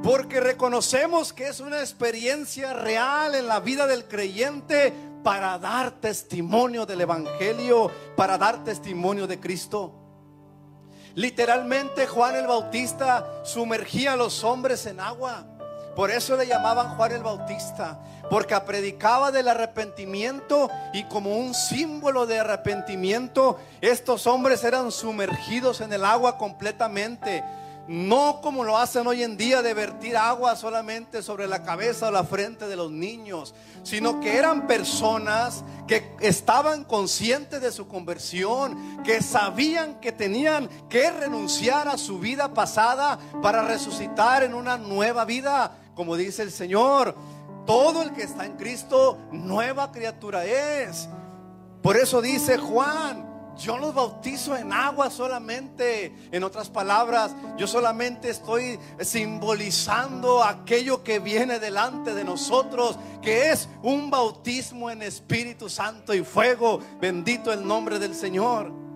Porque 0.02 0.38
reconocemos 0.38 1.32
que 1.32 1.48
es 1.48 1.60
una 1.60 1.80
experiencia 1.80 2.74
real 2.74 3.34
en 3.34 3.46
la 3.46 3.60
vida 3.60 3.86
del 3.86 4.04
creyente 4.04 4.92
para 5.24 5.58
dar 5.58 5.92
testimonio 5.92 6.84
del 6.84 7.00
Evangelio, 7.00 7.90
para 8.14 8.36
dar 8.36 8.64
testimonio 8.64 9.26
de 9.26 9.40
Cristo. 9.40 9.94
Literalmente 11.14 12.06
Juan 12.06 12.36
el 12.36 12.46
Bautista 12.46 13.42
sumergía 13.44 14.12
a 14.12 14.16
los 14.16 14.44
hombres 14.44 14.84
en 14.84 15.00
agua. 15.00 15.57
Por 15.98 16.12
eso 16.12 16.36
le 16.36 16.46
llamaban 16.46 16.94
Juan 16.94 17.10
el 17.10 17.24
Bautista, 17.24 17.98
porque 18.30 18.54
predicaba 18.60 19.32
del 19.32 19.48
arrepentimiento 19.48 20.70
y 20.92 21.02
como 21.08 21.36
un 21.36 21.54
símbolo 21.54 22.24
de 22.24 22.38
arrepentimiento, 22.38 23.58
estos 23.80 24.28
hombres 24.28 24.62
eran 24.62 24.92
sumergidos 24.92 25.80
en 25.80 25.92
el 25.92 26.04
agua 26.04 26.38
completamente. 26.38 27.42
No 27.88 28.40
como 28.42 28.62
lo 28.62 28.78
hacen 28.78 29.08
hoy 29.08 29.24
en 29.24 29.36
día 29.36 29.60
de 29.60 29.74
vertir 29.74 30.16
agua 30.16 30.54
solamente 30.54 31.20
sobre 31.20 31.48
la 31.48 31.64
cabeza 31.64 32.08
o 32.08 32.10
la 32.12 32.22
frente 32.22 32.68
de 32.68 32.76
los 32.76 32.92
niños, 32.92 33.54
sino 33.82 34.20
que 34.20 34.36
eran 34.36 34.66
personas 34.66 35.64
que 35.88 36.14
estaban 36.20 36.84
conscientes 36.84 37.60
de 37.60 37.72
su 37.72 37.88
conversión, 37.88 39.02
que 39.02 39.22
sabían 39.22 39.98
que 40.00 40.12
tenían 40.12 40.68
que 40.88 41.10
renunciar 41.10 41.88
a 41.88 41.98
su 41.98 42.20
vida 42.20 42.52
pasada 42.54 43.18
para 43.42 43.62
resucitar 43.62 44.42
en 44.42 44.52
una 44.52 44.76
nueva 44.76 45.24
vida, 45.24 45.72
como 45.98 46.16
dice 46.16 46.44
el 46.44 46.52
Señor. 46.52 47.16
Todo 47.66 48.02
el 48.02 48.12
que 48.12 48.22
está 48.22 48.46
en 48.46 48.56
Cristo, 48.56 49.18
nueva 49.32 49.90
criatura 49.90 50.44
es. 50.44 51.08
Por 51.82 51.96
eso 51.96 52.22
dice 52.22 52.56
Juan, 52.56 53.52
yo 53.58 53.76
los 53.78 53.92
bautizo 53.92 54.56
en 54.56 54.72
agua 54.72 55.10
solamente. 55.10 56.14
En 56.30 56.44
otras 56.44 56.70
palabras, 56.70 57.34
yo 57.56 57.66
solamente 57.66 58.30
estoy 58.30 58.78
simbolizando 59.00 60.44
aquello 60.44 61.02
que 61.02 61.18
viene 61.18 61.58
delante 61.58 62.14
de 62.14 62.22
nosotros, 62.22 62.96
que 63.20 63.50
es 63.50 63.68
un 63.82 64.08
bautismo 64.08 64.90
en 64.92 65.02
Espíritu 65.02 65.68
Santo 65.68 66.14
y 66.14 66.22
fuego. 66.22 66.78
Bendito 67.00 67.52
el 67.52 67.66
nombre 67.66 67.98
del 67.98 68.14
Señor. 68.14 68.87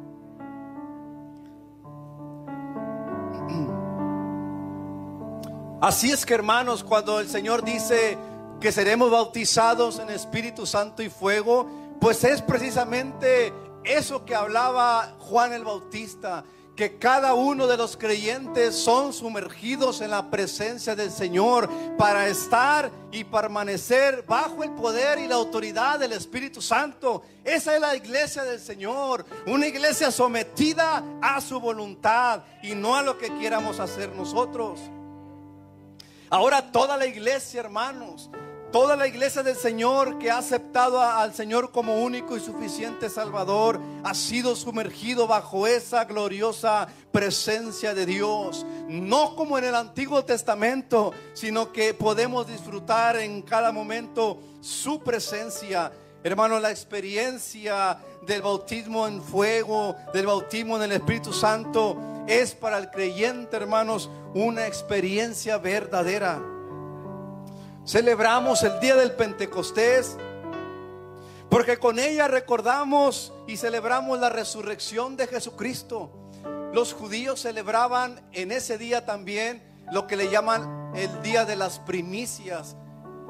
Así 5.82 6.12
es 6.12 6.24
que 6.24 6.32
hermanos, 6.32 6.84
cuando 6.84 7.18
el 7.18 7.28
Señor 7.28 7.64
dice 7.64 8.16
que 8.60 8.70
seremos 8.70 9.10
bautizados 9.10 9.98
en 9.98 10.10
Espíritu 10.10 10.64
Santo 10.64 11.02
y 11.02 11.08
fuego, 11.08 11.68
pues 12.00 12.22
es 12.22 12.40
precisamente 12.40 13.52
eso 13.82 14.24
que 14.24 14.36
hablaba 14.36 15.16
Juan 15.18 15.52
el 15.52 15.64
Bautista, 15.64 16.44
que 16.76 16.98
cada 16.98 17.34
uno 17.34 17.66
de 17.66 17.76
los 17.76 17.96
creyentes 17.96 18.76
son 18.76 19.12
sumergidos 19.12 20.02
en 20.02 20.12
la 20.12 20.30
presencia 20.30 20.94
del 20.94 21.10
Señor 21.10 21.68
para 21.98 22.28
estar 22.28 22.88
y 23.10 23.24
permanecer 23.24 24.22
bajo 24.22 24.62
el 24.62 24.70
poder 24.74 25.18
y 25.18 25.26
la 25.26 25.34
autoridad 25.34 25.98
del 25.98 26.12
Espíritu 26.12 26.62
Santo. 26.62 27.22
Esa 27.42 27.74
es 27.74 27.80
la 27.80 27.96
iglesia 27.96 28.44
del 28.44 28.60
Señor, 28.60 29.26
una 29.48 29.66
iglesia 29.66 30.12
sometida 30.12 31.02
a 31.20 31.40
su 31.40 31.58
voluntad 31.58 32.44
y 32.62 32.76
no 32.76 32.94
a 32.94 33.02
lo 33.02 33.18
que 33.18 33.36
quieramos 33.36 33.80
hacer 33.80 34.14
nosotros. 34.14 34.78
Ahora 36.32 36.72
toda 36.72 36.96
la 36.96 37.04
iglesia, 37.04 37.60
hermanos, 37.60 38.30
toda 38.72 38.96
la 38.96 39.06
iglesia 39.06 39.42
del 39.42 39.54
Señor 39.54 40.18
que 40.18 40.30
ha 40.30 40.38
aceptado 40.38 40.98
al 40.98 41.34
Señor 41.34 41.72
como 41.72 42.02
único 42.02 42.38
y 42.38 42.40
suficiente 42.40 43.10
Salvador, 43.10 43.78
ha 44.02 44.14
sido 44.14 44.56
sumergido 44.56 45.26
bajo 45.26 45.66
esa 45.66 46.06
gloriosa 46.06 46.88
presencia 47.12 47.92
de 47.92 48.06
Dios. 48.06 48.64
No 48.88 49.36
como 49.36 49.58
en 49.58 49.64
el 49.64 49.74
Antiguo 49.74 50.24
Testamento, 50.24 51.12
sino 51.34 51.70
que 51.70 51.92
podemos 51.92 52.46
disfrutar 52.46 53.16
en 53.16 53.42
cada 53.42 53.70
momento 53.70 54.38
su 54.62 55.00
presencia. 55.00 55.92
Hermano, 56.24 56.58
la 56.60 56.70
experiencia 56.70 57.98
del 58.26 58.40
bautismo 58.40 59.06
en 59.06 59.20
fuego, 59.20 59.96
del 60.14 60.24
bautismo 60.24 60.76
en 60.76 60.84
el 60.84 60.92
Espíritu 60.92 61.30
Santo, 61.30 62.11
es 62.26 62.54
para 62.54 62.78
el 62.78 62.90
creyente, 62.90 63.56
hermanos, 63.56 64.10
una 64.34 64.66
experiencia 64.66 65.58
verdadera. 65.58 66.40
Celebramos 67.84 68.62
el 68.62 68.78
día 68.80 68.96
del 68.96 69.12
Pentecostés 69.12 70.16
porque 71.52 71.76
con 71.76 71.98
ella 71.98 72.28
recordamos 72.28 73.30
y 73.46 73.58
celebramos 73.58 74.18
la 74.18 74.30
resurrección 74.30 75.18
de 75.18 75.26
Jesucristo. 75.26 76.10
Los 76.72 76.94
judíos 76.94 77.40
celebraban 77.40 78.26
en 78.32 78.52
ese 78.52 78.78
día 78.78 79.04
también 79.04 79.62
lo 79.92 80.06
que 80.06 80.16
le 80.16 80.30
llaman 80.30 80.92
el 80.94 81.20
día 81.20 81.44
de 81.44 81.56
las 81.56 81.78
primicias. 81.80 82.74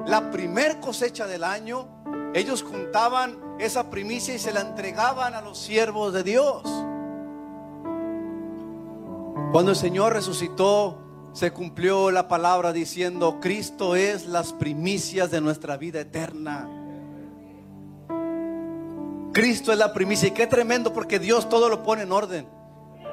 La 0.05 0.31
primer 0.31 0.79
cosecha 0.79 1.27
del 1.27 1.43
año, 1.43 1.89
ellos 2.33 2.63
juntaban 2.63 3.57
esa 3.59 3.89
primicia 3.89 4.33
y 4.33 4.39
se 4.39 4.53
la 4.53 4.61
entregaban 4.61 5.33
a 5.33 5.41
los 5.41 5.57
siervos 5.57 6.13
de 6.13 6.23
Dios. 6.23 6.63
Cuando 9.53 9.69
el 9.71 9.77
Señor 9.77 10.13
resucitó, 10.13 10.97
se 11.33 11.51
cumplió 11.51 12.09
la 12.11 12.27
palabra 12.27 12.73
diciendo, 12.73 13.39
Cristo 13.39 13.95
es 13.95 14.25
las 14.25 14.51
primicias 14.51 15.29
de 15.31 15.41
nuestra 15.41 15.77
vida 15.77 16.01
eterna. 16.01 16.67
Cristo 19.31 19.71
es 19.71 19.77
la 19.77 19.93
primicia 19.93 20.27
y 20.29 20.31
qué 20.31 20.47
tremendo 20.47 20.91
porque 20.91 21.19
Dios 21.19 21.49
todo 21.49 21.69
lo 21.69 21.83
pone 21.83 22.01
en 22.01 22.11
orden. 22.11 22.47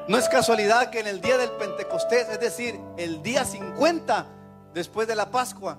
No 0.09 0.17
es 0.17 0.29
casualidad 0.31 0.89
que 0.91 1.01
en 1.01 1.07
el 1.09 1.21
día 1.21 1.37
del 1.37 1.51
Pentecostés, 1.53 2.27
es 2.31 2.41
decir, 2.41 2.81
el 2.97 3.23
día 3.23 3.45
50 3.45 4.27
después 4.75 5.07
de 5.09 5.15
la 5.17 5.31
Pascua, 5.31 5.79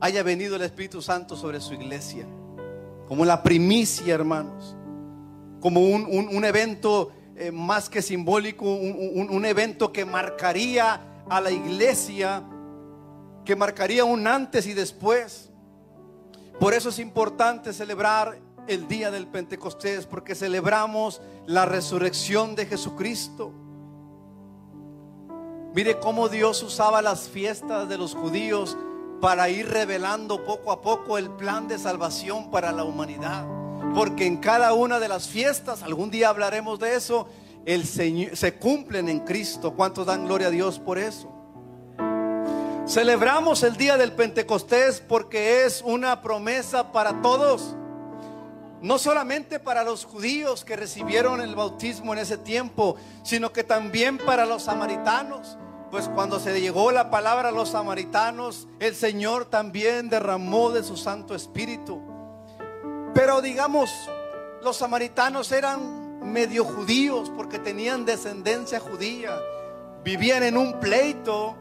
haya 0.00 0.24
venido 0.24 0.56
el 0.56 0.62
Espíritu 0.62 1.00
Santo 1.00 1.36
sobre 1.36 1.60
su 1.60 1.74
iglesia. 1.74 2.26
Como 3.06 3.24
la 3.24 3.42
primicia, 3.44 4.12
hermanos. 4.14 4.76
Como 5.60 5.80
un, 5.80 6.06
un- 6.06 6.28
un 6.36 6.44
evento 6.44 7.12
eh, 7.36 7.50
más 7.50 7.88
que 7.88 8.02
simbólico, 8.02 8.64
un, 8.64 8.96
un- 9.14 9.30
un 9.30 9.44
evento 9.44 9.92
que 9.92 10.04
marcaría 10.04 11.00
a 11.28 11.40
la 11.40 11.50
iglesia, 11.50 12.42
que 13.44 13.56
marcaría 13.56 14.04
un 14.04 14.26
antes 14.26 14.66
y 14.66 14.74
después. 14.74 15.50
Por 16.60 16.74
eso 16.74 16.90
es 16.90 16.98
importante 16.98 17.72
celebrar 17.72 18.38
el 18.68 18.86
día 18.86 19.10
del 19.10 19.26
Pentecostés 19.26 20.06
porque 20.06 20.34
celebramos 20.34 21.20
la 21.46 21.64
resurrección 21.66 22.54
de 22.54 22.66
Jesucristo. 22.66 23.52
Mire 25.74 25.98
cómo 25.98 26.28
Dios 26.28 26.62
usaba 26.62 27.00
las 27.02 27.28
fiestas 27.28 27.88
de 27.88 27.96
los 27.98 28.14
judíos 28.14 28.76
para 29.20 29.48
ir 29.48 29.68
revelando 29.68 30.44
poco 30.44 30.70
a 30.70 30.82
poco 30.82 31.16
el 31.16 31.30
plan 31.30 31.66
de 31.66 31.78
salvación 31.78 32.50
para 32.50 32.72
la 32.72 32.84
humanidad. 32.84 33.46
Porque 33.94 34.26
en 34.26 34.38
cada 34.38 34.72
una 34.72 34.98
de 34.98 35.08
las 35.08 35.28
fiestas, 35.28 35.82
algún 35.82 36.10
día 36.10 36.30
hablaremos 36.30 36.78
de 36.78 36.94
eso, 36.94 37.28
el 37.66 37.86
Señor, 37.86 38.36
se 38.36 38.54
cumplen 38.54 39.08
en 39.08 39.20
Cristo. 39.20 39.74
¿Cuántos 39.74 40.06
dan 40.06 40.26
gloria 40.26 40.48
a 40.48 40.50
Dios 40.50 40.78
por 40.78 40.98
eso? 40.98 41.30
Celebramos 42.86 43.62
el 43.62 43.76
día 43.76 43.96
del 43.96 44.12
Pentecostés 44.12 45.00
porque 45.00 45.64
es 45.64 45.82
una 45.84 46.20
promesa 46.20 46.90
para 46.90 47.22
todos. 47.22 47.76
No 48.80 48.98
solamente 48.98 49.60
para 49.60 49.84
los 49.84 50.04
judíos 50.04 50.64
que 50.64 50.74
recibieron 50.74 51.40
el 51.40 51.54
bautismo 51.54 52.12
en 52.12 52.18
ese 52.18 52.36
tiempo, 52.36 52.96
sino 53.22 53.52
que 53.52 53.62
también 53.62 54.18
para 54.18 54.44
los 54.46 54.64
samaritanos. 54.64 55.56
Pues 55.92 56.08
cuando 56.08 56.40
se 56.40 56.60
llegó 56.60 56.90
la 56.90 57.10
palabra 57.10 57.50
a 57.50 57.52
los 57.52 57.70
samaritanos, 57.70 58.66
el 58.80 58.96
Señor 58.96 59.44
también 59.44 60.08
derramó 60.08 60.70
de 60.70 60.82
su 60.82 60.96
Santo 60.96 61.34
Espíritu. 61.34 62.11
Pero 63.14 63.42
digamos, 63.42 63.90
los 64.62 64.76
samaritanos 64.76 65.52
eran 65.52 66.22
medio 66.32 66.64
judíos 66.64 67.30
porque 67.36 67.58
tenían 67.58 68.04
descendencia 68.04 68.80
judía. 68.80 69.38
Vivían 70.04 70.42
en 70.42 70.56
un 70.56 70.80
pleito. 70.80 71.56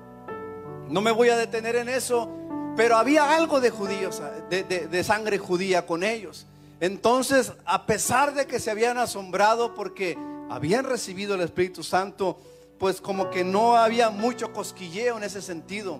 No 0.88 1.01
me 1.01 1.12
voy 1.12 1.29
a 1.29 1.38
detener 1.38 1.75
en 1.75 1.89
eso, 1.89 2.29
pero 2.75 2.98
había 2.98 3.36
algo 3.36 3.60
de 3.60 3.70
judíos, 3.70 4.22
de, 4.50 4.63
de 4.63 5.03
sangre 5.03 5.38
judía 5.38 5.86
con 5.86 6.03
ellos. 6.03 6.48
Entonces, 6.79 7.53
a 7.65 7.86
pesar 7.86 8.34
de 8.34 8.48
que 8.48 8.60
se 8.60 8.72
habían 8.72 8.98
asombrado 8.98 9.75
porque 9.75 10.17
habían 10.50 10.86
recibido 10.86 11.36
el 11.36 11.41
Espíritu 11.41 11.84
Santo, 11.84 12.39
pues 12.77 13.00
como 13.00 13.29
que 13.29 13.43
no 13.43 13.77
había 13.77 14.10
mucho 14.10 14.51
cosquilleo 14.51 15.17
en 15.17 15.24
ese 15.24 15.41
sentido. 15.41 16.00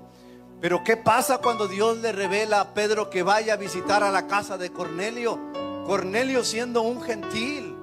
Pero 0.62 0.84
¿qué 0.84 0.96
pasa 0.96 1.39
cuando 1.39 1.68
Dios 1.68 1.98
le 1.98 2.12
revela 2.12 2.62
a 2.62 2.74
Pedro 2.75 3.10
que 3.10 3.24
vaya 3.24 3.53
a 3.53 3.58
visitar 3.58 4.03
a 4.03 4.12
la 4.12 4.27
casa 4.27 4.60
de 4.60 4.72
Cornelio? 4.72 5.39
Cornelio 5.88 6.44
siendo 6.44 6.84
un 6.84 7.01
gentil. 7.01 7.75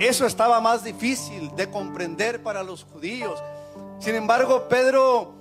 Eso 0.00 0.26
estaba 0.26 0.60
más 0.60 0.82
difícil 0.82 1.54
de 1.54 1.70
comprender 1.70 2.42
para 2.42 2.64
los 2.64 2.82
judíos. 2.82 3.40
Sin 4.00 4.16
embargo, 4.16 4.66
Pedro 4.68 5.34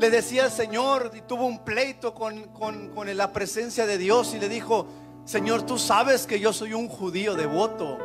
le 0.00 0.10
decía 0.10 0.46
al 0.46 0.50
Señor 0.50 1.12
y 1.14 1.20
tuvo 1.20 1.46
un 1.46 1.60
pleito 1.60 2.12
con, 2.12 2.48
con, 2.48 3.16
la 3.16 3.32
presencia 3.32 3.86
de 3.86 3.98
Dios 3.98 4.34
y 4.34 4.40
le 4.40 4.48
dijo, 4.48 4.88
Señor, 5.24 5.62
tú 5.62 5.78
sabes 5.78 6.26
que 6.26 6.40
yo 6.40 6.52
soy 6.52 6.72
un 6.72 6.88
judío 6.88 7.36
devoto. 7.36 7.98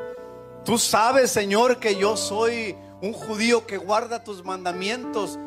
Tú 0.63 0.77
sabes, 0.77 1.31
Señor, 1.31 1.79
que 1.79 1.95
yo 1.95 2.15
soy 2.15 2.77
un 3.01 3.13
judío 3.13 3.65
que 3.65 3.77
guarda 3.77 4.23
tus 4.23 4.45
mandamientos. 4.45 5.39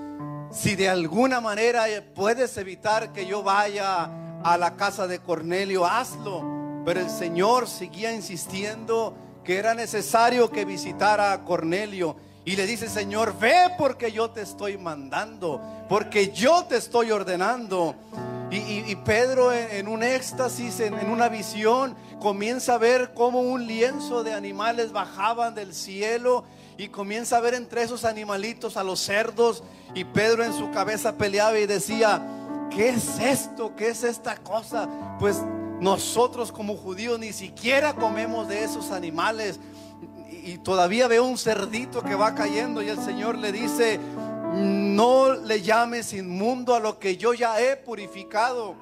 Si 0.55 0.77
de 0.77 0.89
alguna 0.89 1.41
manera 1.41 1.87
puedes 2.15 2.57
evitar 2.59 3.13
que 3.13 3.27
yo 3.27 3.43
vaya 3.43 4.09
a 4.45 4.57
la 4.57 4.77
casa 4.77 5.09
de 5.09 5.19
Cornelio, 5.19 5.85
hazlo. 5.85 6.83
Pero 6.85 7.01
el 7.01 7.11
Señor 7.11 7.67
seguía 7.67 8.13
insistiendo 8.13 9.17
que 9.43 9.59
era 9.59 9.75
necesario 9.75 10.53
que 10.53 10.65
visitara 10.65 11.33
a 11.33 11.45
Cornelio. 11.45 12.15
Y 12.45 12.55
le 12.55 12.67
dice, 12.67 12.89
Señor, 12.89 13.37
ve 13.37 13.71
porque 13.77 14.13
yo 14.13 14.31
te 14.31 14.43
estoy 14.43 14.79
mandando, 14.79 15.61
porque 15.89 16.31
yo 16.31 16.65
te 16.67 16.77
estoy 16.77 17.11
ordenando. 17.11 17.97
Y, 18.53 18.95
Pedro 18.97 19.53
en, 19.53 19.89
un 19.89 20.05
éxtasis, 20.05 20.79
en, 20.79 20.95
en, 20.95 21.11
una 21.11 21.29
visión, 21.29 21.97
comienza 22.21 22.75
a 22.75 22.79
ver 22.79 23.13
cómo 23.13 23.41
un 23.41 23.67
lienzo 23.67 24.23
de 24.23 24.33
animales 24.33 24.93
bajaban 24.93 25.57
del 25.57 25.75
cielo 25.75 26.45
y 26.77 26.89
comienza 26.89 27.37
a 27.37 27.41
ver 27.41 27.55
entre 27.55 27.83
esos 27.83 28.05
animalitos 28.05 28.77
a 28.77 28.85
los 28.85 29.01
cerdos. 29.01 29.63
Y 29.95 30.05
Pedro 30.05 30.45
en 30.45 30.53
su 30.53 30.71
cabeza 30.71 31.17
peleaba 31.17 31.59
y 31.59 31.67
decía, 31.67 32.23
¿qué 32.71 32.91
es 32.91 33.19
esto? 33.19 33.75
¿Qué 33.77 33.89
es 33.89 34.05
esta 34.05 34.37
cosa? 34.37 34.89
Pues 35.19 35.43
nosotros 35.81 36.51
como 36.51 36.77
judíos 36.77 37.19
ni 37.19 37.33
siquiera 37.33 37.95
comemos 37.95 38.49
de 38.49 38.65
esos 38.65 38.91
animales 38.91 39.61
y 40.31 40.59
todavía 40.59 41.09
veo 41.09 41.25
un 41.25 41.39
cerdito 41.39 42.03
que 42.03 42.15
va 42.15 42.35
cayendo 42.35 42.83
y 42.83 42.89
el 42.89 42.99
Señor 42.99 43.39
le 43.39 43.53
dice, 43.53 43.99
no 44.55 45.33
le 45.35 45.63
llames 45.63 46.13
inmundo 46.13 46.75
a 46.75 46.81
lo 46.81 46.99
que 46.99 47.17
yo 47.17 47.35
ya 47.35 47.61
he 47.61 47.77
purificado. 47.77 48.77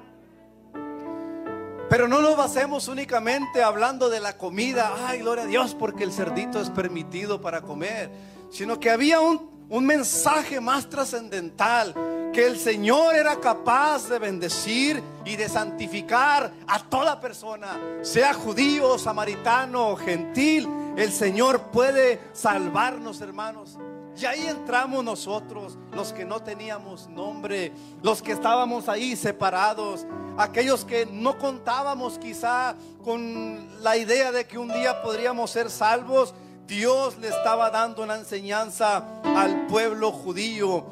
Pero 1.93 2.07
no 2.07 2.21
lo 2.21 2.35
basemos 2.35 2.87
únicamente 2.87 3.61
hablando 3.61 4.09
de 4.09 4.19
la 4.19 4.35
comida, 4.35 4.95
ay, 5.05 5.19
gloria 5.19 5.43
a 5.43 5.45
Dios, 5.45 5.75
porque 5.75 6.03
el 6.03 6.11
cerdito 6.11 6.59
es 6.59 6.71
permitido 6.71 7.39
para 7.39 7.61
comer, 7.61 8.09
sino 8.49 8.79
que 8.79 8.89
había 8.89 9.19
un, 9.19 9.67
un 9.69 9.85
mensaje 9.85 10.59
más 10.59 10.89
trascendental, 10.89 11.93
que 12.33 12.47
el 12.47 12.57
Señor 12.57 13.13
era 13.13 13.39
capaz 13.39 14.09
de 14.09 14.17
bendecir 14.17 15.03
y 15.23 15.35
de 15.35 15.47
santificar 15.47 16.51
a 16.65 16.79
toda 16.79 17.21
persona, 17.21 17.79
sea 18.01 18.33
judío, 18.33 18.97
samaritano, 18.97 19.95
gentil, 19.95 20.67
el 20.95 21.11
Señor 21.11 21.71
puede 21.71 22.19
salvarnos, 22.33 23.21
hermanos. 23.21 23.77
Y 24.15 24.25
ahí 24.25 24.45
entramos 24.45 25.03
nosotros, 25.03 25.77
los 25.91 26.13
que 26.13 26.23
no 26.23 26.41
teníamos 26.41 27.09
nombre, 27.09 27.71
los 28.03 28.21
que 28.21 28.31
estábamos 28.31 28.87
ahí 28.87 29.15
separados, 29.15 30.05
aquellos 30.37 30.85
que 30.85 31.07
no 31.07 31.39
contábamos 31.39 32.19
quizá 32.19 32.75
con 33.03 33.81
la 33.81 33.97
idea 33.97 34.31
de 34.31 34.45
que 34.45 34.59
un 34.59 34.71
día 34.71 35.01
podríamos 35.01 35.49
ser 35.49 35.71
salvos. 35.71 36.35
Dios 36.67 37.17
le 37.17 37.29
estaba 37.29 37.71
dando 37.71 38.03
una 38.03 38.15
enseñanza 38.15 39.03
al 39.35 39.65
pueblo 39.65 40.11
judío. 40.11 40.85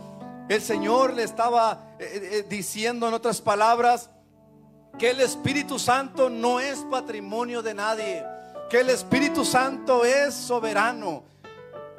El 0.50 0.62
Señor 0.62 1.14
le 1.14 1.24
estaba 1.24 1.96
eh, 2.00 2.40
eh, 2.40 2.46
diciendo 2.50 3.08
en 3.08 3.14
otras 3.14 3.40
palabras 3.40 4.10
que 4.98 5.12
el 5.12 5.22
Espíritu 5.22 5.78
Santo 5.78 6.30
no 6.30 6.60
es 6.60 6.80
patrimonio 6.90 7.62
de 7.62 7.74
nadie 7.76 8.26
que 8.72 8.80
el 8.80 8.90
Espíritu 8.90 9.44
Santo 9.44 10.06
es 10.06 10.34
soberano, 10.34 11.26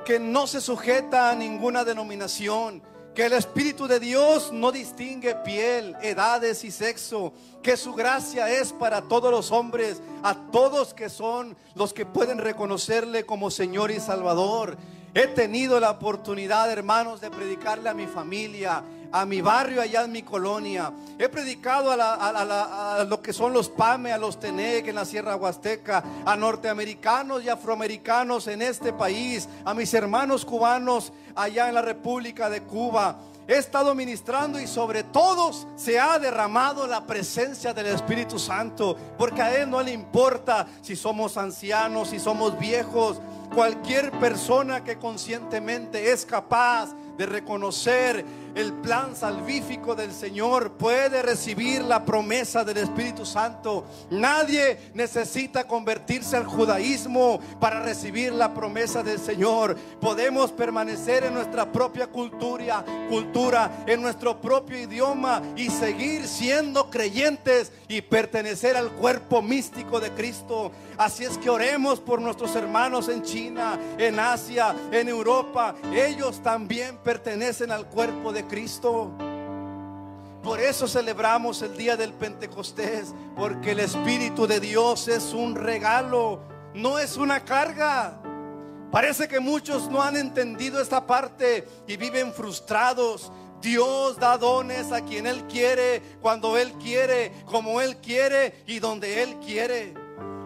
que 0.06 0.18
no 0.18 0.46
se 0.46 0.58
sujeta 0.58 1.30
a 1.30 1.34
ninguna 1.34 1.84
denominación, 1.84 2.82
que 3.14 3.26
el 3.26 3.34
Espíritu 3.34 3.86
de 3.86 4.00
Dios 4.00 4.54
no 4.54 4.72
distingue 4.72 5.34
piel, 5.34 5.94
edades 6.00 6.64
y 6.64 6.70
sexo, 6.70 7.34
que 7.62 7.76
su 7.76 7.92
gracia 7.92 8.50
es 8.50 8.72
para 8.72 9.02
todos 9.02 9.30
los 9.30 9.52
hombres, 9.52 10.00
a 10.22 10.34
todos 10.50 10.94
que 10.94 11.10
son 11.10 11.58
los 11.74 11.92
que 11.92 12.06
pueden 12.06 12.38
reconocerle 12.38 13.26
como 13.26 13.50
Señor 13.50 13.90
y 13.90 14.00
Salvador. 14.00 14.78
He 15.12 15.26
tenido 15.26 15.78
la 15.78 15.90
oportunidad, 15.90 16.72
hermanos, 16.72 17.20
de 17.20 17.30
predicarle 17.30 17.90
a 17.90 17.94
mi 17.94 18.06
familia, 18.06 18.82
a 19.12 19.26
mi 19.26 19.40
barrio 19.40 19.80
allá 19.82 20.04
en 20.04 20.12
mi 20.12 20.22
colonia. 20.22 20.92
He 21.18 21.28
predicado 21.28 21.92
a, 21.92 23.04
lo 23.06 23.20
que 23.20 23.32
son 23.32 23.52
los 23.52 23.68
PAME, 23.68 24.12
a 24.12 24.18
los 24.18 24.40
TENEC 24.40 24.88
en 24.88 24.94
la 24.94 25.04
Sierra 25.04 25.36
Huasteca, 25.36 26.02
a 26.24 26.36
norteamericanos 26.36 27.44
y 27.44 27.48
afroamericanos 27.48 28.48
en 28.48 28.62
este 28.62 28.92
país, 28.92 29.48
a 29.64 29.74
mis 29.74 29.92
hermanos 29.94 30.44
cubanos 30.44 31.12
allá 31.34 31.68
en 31.68 31.74
la 31.74 31.82
República 31.82 32.48
de 32.48 32.62
Cuba. 32.62 33.18
He 33.48 33.58
estado 33.58 33.94
ministrando 33.94 34.60
y 34.60 34.66
sobre 34.68 35.02
todos 35.02 35.66
se 35.76 35.98
ha 35.98 36.18
derramado 36.18 36.86
la 36.86 37.06
presencia 37.06 37.74
del 37.74 37.86
Espíritu 37.86 38.38
Santo, 38.38 38.96
porque 39.18 39.42
a 39.42 39.60
Él 39.60 39.68
no 39.68 39.82
le 39.82 39.92
importa 39.92 40.66
si 40.80 40.94
somos 40.94 41.36
ancianos, 41.36 42.10
si 42.10 42.20
somos 42.20 42.58
viejos, 42.58 43.20
cualquier 43.54 44.10
persona 44.12 44.82
que 44.82 44.96
conscientemente 44.96 46.12
es 46.12 46.24
capaz 46.24 46.94
de 47.16 47.26
reconocer 47.26 48.24
el 48.54 48.72
plan 48.74 49.16
salvífico 49.16 49.94
del 49.94 50.12
Señor, 50.12 50.72
puede 50.72 51.22
recibir 51.22 51.82
la 51.82 52.04
promesa 52.04 52.64
del 52.64 52.78
Espíritu 52.78 53.24
Santo. 53.24 53.86
Nadie 54.10 54.78
necesita 54.94 55.66
convertirse 55.66 56.36
al 56.36 56.44
judaísmo 56.44 57.40
para 57.60 57.82
recibir 57.82 58.32
la 58.32 58.52
promesa 58.52 59.02
del 59.02 59.18
Señor. 59.18 59.76
Podemos 60.00 60.52
permanecer 60.52 61.24
en 61.24 61.34
nuestra 61.34 61.70
propia 61.70 62.08
cultura, 62.08 62.84
cultura, 63.08 63.84
en 63.86 64.02
nuestro 64.02 64.40
propio 64.40 64.78
idioma 64.78 65.40
y 65.56 65.70
seguir 65.70 66.26
siendo 66.26 66.90
creyentes 66.90 67.72
y 67.88 68.02
pertenecer 68.02 68.76
al 68.76 68.90
cuerpo 68.92 69.40
místico 69.40 70.00
de 70.00 70.10
Cristo. 70.10 70.72
Así 70.98 71.24
es 71.24 71.38
que 71.38 71.50
oremos 71.50 72.00
por 72.00 72.20
nuestros 72.20 72.54
hermanos 72.54 73.08
en 73.08 73.22
En 73.98 74.18
Asia, 74.18 74.74
en 74.90 75.08
Europa. 75.08 75.74
Ellos 75.92 76.42
también 76.42 76.98
pertenecen 76.98 77.70
al 77.70 77.86
cuerpo 77.86 78.32
de 78.32 78.46
Cristo. 78.46 79.10
Por 80.42 80.60
eso 80.60 80.88
celebramos 80.88 81.62
el 81.62 81.76
día 81.76 81.96
del 81.96 82.12
Pentecostés, 82.12 83.14
porque 83.36 83.72
el 83.72 83.80
Espíritu 83.80 84.46
de 84.46 84.58
Dios 84.58 85.06
es 85.06 85.32
un 85.32 85.54
regalo, 85.54 86.40
no 86.74 86.98
es 86.98 87.16
una 87.16 87.44
carga. 87.44 88.20
Parece 88.90 89.28
que 89.28 89.38
muchos 89.38 89.88
no 89.88 90.02
han 90.02 90.16
entendido 90.16 90.80
esta 90.80 91.06
parte 91.06 91.66
y 91.86 91.96
viven 91.96 92.32
frustrados, 92.32 93.30
Dios 93.62 94.18
da 94.18 94.36
dones 94.36 94.90
a 94.90 95.00
quien 95.02 95.26
Él 95.28 95.44
quiere, 95.44 96.02
cuando 96.20 96.58
Él 96.58 96.72
quiere, 96.72 97.32
como 97.46 97.80
Él 97.80 97.96
quiere 97.98 98.64
y 98.66 98.80
donde 98.80 99.22
Él 99.22 99.36
quiere. 99.38 99.94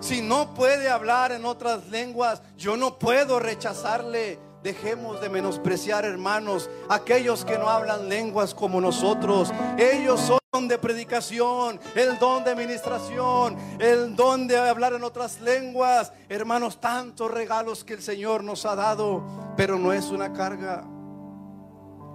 Si 0.01 0.21
no 0.23 0.55
puede 0.55 0.89
hablar 0.89 1.33
en 1.33 1.45
otras 1.45 1.89
lenguas, 1.89 2.43
yo 2.57 2.77
no 2.77 2.99
puedo 2.99 3.41
rechazarle. 3.41 4.39
Dejemos 4.63 5.21
de 5.21 5.29
menospreciar, 5.29 6.05
hermanos, 6.05 6.69
aquellos 6.89 7.45
que 7.45 7.57
no 7.57 7.69
hablan 7.69 8.09
lenguas 8.09 8.53
como 8.53 8.81
nosotros. 8.81 9.53
Ellos 9.79 10.21
son 10.21 10.69
de 10.69 10.79
predicación, 10.79 11.79
el 11.95 12.19
don 12.19 12.43
de 12.43 12.51
administración, 12.51 13.57
el 13.79 14.17
don 14.17 14.49
de 14.49 14.57
hablar 14.57 14.95
en 14.95 15.05
otras 15.05 15.41
lenguas. 15.41 16.13
Hermanos, 16.29 16.81
tantos 16.81 17.31
regalos 17.31 17.85
que 17.85 17.95
el 17.95 18.03
Señor 18.03 18.43
nos 18.43 18.67
ha 18.67 18.75
dado, 18.75 19.23
pero 19.57 19.79
no 19.79 19.93
es 19.93 20.07
una 20.07 20.33
carga. 20.33 20.85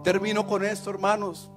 Termino 0.04 0.46
con 0.46 0.66
esto, 0.66 0.90
hermanos. 0.90 1.50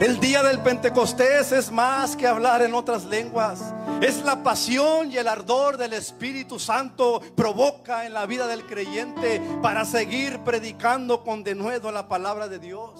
El 0.00 0.18
día 0.20 0.42
del 0.42 0.58
Pentecostés 0.60 1.52
es 1.52 1.70
más 1.70 2.16
que 2.16 2.26
hablar 2.26 2.62
en 2.62 2.74
otras 2.74 3.04
lenguas. 3.04 3.74
Es 4.00 4.22
la 4.24 4.42
pasión 4.42 5.12
y 5.12 5.18
el 5.18 5.28
ardor 5.28 5.76
del 5.76 5.92
Espíritu 5.92 6.58
Santo 6.58 7.20
provoca 7.36 8.06
en 8.06 8.14
la 8.14 8.24
vida 8.24 8.46
del 8.46 8.66
creyente 8.66 9.40
para 9.60 9.84
seguir 9.84 10.40
predicando 10.40 11.22
con 11.22 11.44
denuedo 11.44 11.92
la 11.92 12.08
palabra 12.08 12.48
de 12.48 12.58
Dios. 12.58 12.90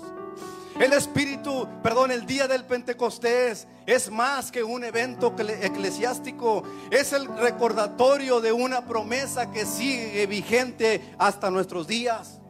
El 0.78 0.92
Espíritu, 0.92 1.66
perdón, 1.82 2.10
el 2.10 2.26
día 2.26 2.46
del 2.46 2.64
Pentecostés 2.64 3.66
es 3.86 4.10
más 4.10 4.52
que 4.52 4.62
un 4.62 4.84
evento 4.84 5.34
eclesiástico, 5.38 6.62
es 6.90 7.12
el 7.12 7.26
recordatorio 7.38 8.40
de 8.40 8.52
una 8.52 8.84
promesa 8.84 9.50
que 9.50 9.64
sigue 9.64 10.26
vigente 10.26 11.14
hasta 11.18 11.50
nuestros 11.50 11.86
días. 11.86 12.41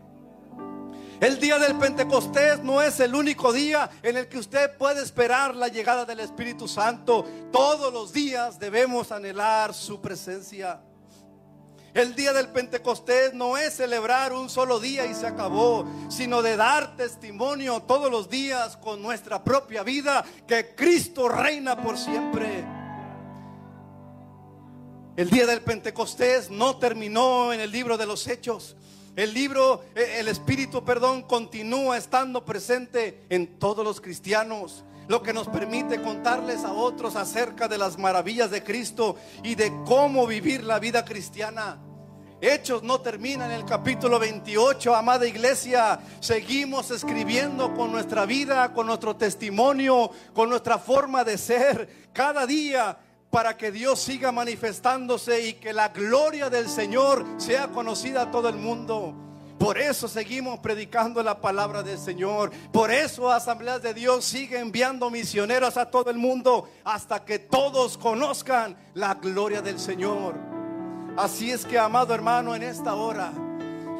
El 1.23 1.39
día 1.39 1.57
del 1.61 1.79
Pentecostés 1.79 2.65
no 2.65 2.83
es 2.83 2.99
el 2.99 3.15
único 3.15 3.53
día 3.53 3.89
en 4.03 4.17
el 4.17 4.27
que 4.27 4.39
usted 4.39 4.77
puede 4.77 5.05
esperar 5.05 5.55
la 5.55 5.69
llegada 5.69 6.05
del 6.05 6.19
Espíritu 6.19 6.67
Santo. 6.67 7.25
Todos 7.53 7.93
los 7.93 8.13
días 8.13 8.59
debemos 8.59 9.13
anhelar 9.13 9.73
su 9.73 10.01
presencia. 10.01 10.81
El 11.95 12.17
día 12.17 12.33
del 12.33 12.49
Pentecostés 12.49 13.35
no 13.35 13.57
es 13.57 13.77
celebrar 13.77 14.33
un 14.33 14.51
solo 14.51 14.81
día 14.81 15.07
y 15.07 15.15
se 15.15 15.29
acabó, 15.29 15.87
sino 16.09 16.43
de 16.43 16.57
dar 16.57 16.97
testimonio 16.97 17.81
todos 17.83 18.11
los 18.11 18.29
días 18.29 18.77
con 18.77 19.01
nuestra 19.01 19.45
propia 19.45 19.85
vida 19.85 20.25
que 20.49 20.75
Cristo 20.75 21.29
reina 21.29 21.81
por 21.81 21.99
siempre. 21.99 22.65
El 25.15 25.31
día 25.31 25.47
del 25.47 25.61
Pentecostés 25.61 26.51
no 26.51 26.79
terminó 26.79 27.53
en 27.53 27.61
el 27.61 27.71
libro 27.71 27.97
de 27.97 28.07
los 28.07 28.27
hechos. 28.27 28.75
El 29.15 29.35
libro, 29.35 29.85
eh, 29.95 30.17
el 30.21 30.29
Espíritu, 30.29 30.85
perdón, 30.85 31.23
continúa 31.23 31.99
estando 31.99 32.47
presente 32.47 33.27
en 33.29 33.59
todos 33.59 33.85
los 33.85 34.01
cristianos, 34.01 34.85
lo 35.07 35.23
que 35.23 35.35
nos 35.35 35.49
permite 35.49 36.01
contarles 36.01 36.65
a 36.65 36.73
otros 36.73 37.15
acerca 37.17 37.69
de 37.69 37.77
las 37.77 37.99
maravillas 37.99 38.51
de 38.51 38.65
Cristo 38.65 39.17
y 39.43 39.55
de 39.55 39.71
cómo 39.85 40.27
vivir 40.27 40.65
la 40.65 40.79
vida 40.79 41.05
cristiana. 41.05 41.79
Hechos 42.41 42.83
no 42.83 43.03
termina 43.03 43.45
en 43.45 43.53
el 43.53 43.67
capítulo 43.67 44.19
28, 44.19 44.97
amada 44.97 45.27
iglesia. 45.27 46.01
Seguimos 46.21 46.91
escribiendo 46.91 47.75
con 47.75 47.93
nuestra 47.93 48.25
vida, 48.25 48.73
con 48.73 48.87
nuestro 48.87 49.15
testimonio, 49.15 50.11
con 50.33 50.49
nuestra 50.49 50.79
forma 50.79 51.23
de 51.23 51.37
ser. 51.37 52.09
Cada 52.15 52.47
día 52.47 52.99
para 53.33 53.57
que 53.57 53.73
Dios 53.73 53.99
siga 53.99 54.31
manifestándose 54.31 55.49
y 55.49 55.53
que 55.55 55.73
la 55.73 55.89
gloria 55.89 56.51
del 56.51 56.69
Señor 56.69 57.25
sea 57.39 57.69
conocida 57.69 58.25
a 58.25 58.31
todo 58.31 58.51
el 58.51 58.57
mundo. 58.57 59.15
Por 59.59 59.79
eso 59.79 60.07
seguimos 60.07 60.59
predicando 60.59 61.23
la 61.23 61.41
palabra 61.41 61.83
del 61.83 61.99
Señor. 61.99 62.51
Por 62.71 62.91
eso 62.91 63.33
Asambleas 63.33 63.81
de 63.81 63.95
Dios 63.95 64.27
sigue 64.27 64.59
enviando 64.59 65.09
misioneros 65.09 65.79
a 65.79 65.91
todo 65.91 66.11
el 66.11 66.19
mundo 66.19 66.69
hasta 66.85 67.25
que 67.25 67.39
todos 67.39 67.97
conozcan 67.97 68.77
la 68.93 69.15
gloria 69.15 69.63
del 69.63 69.81
Señor. 69.81 70.35
Así 71.17 71.51
es 71.51 71.65
que, 71.65 71.79
amado 71.79 72.13
hermano, 72.13 72.55
en 72.55 72.63
esta 72.63 72.95
hora 72.95 73.33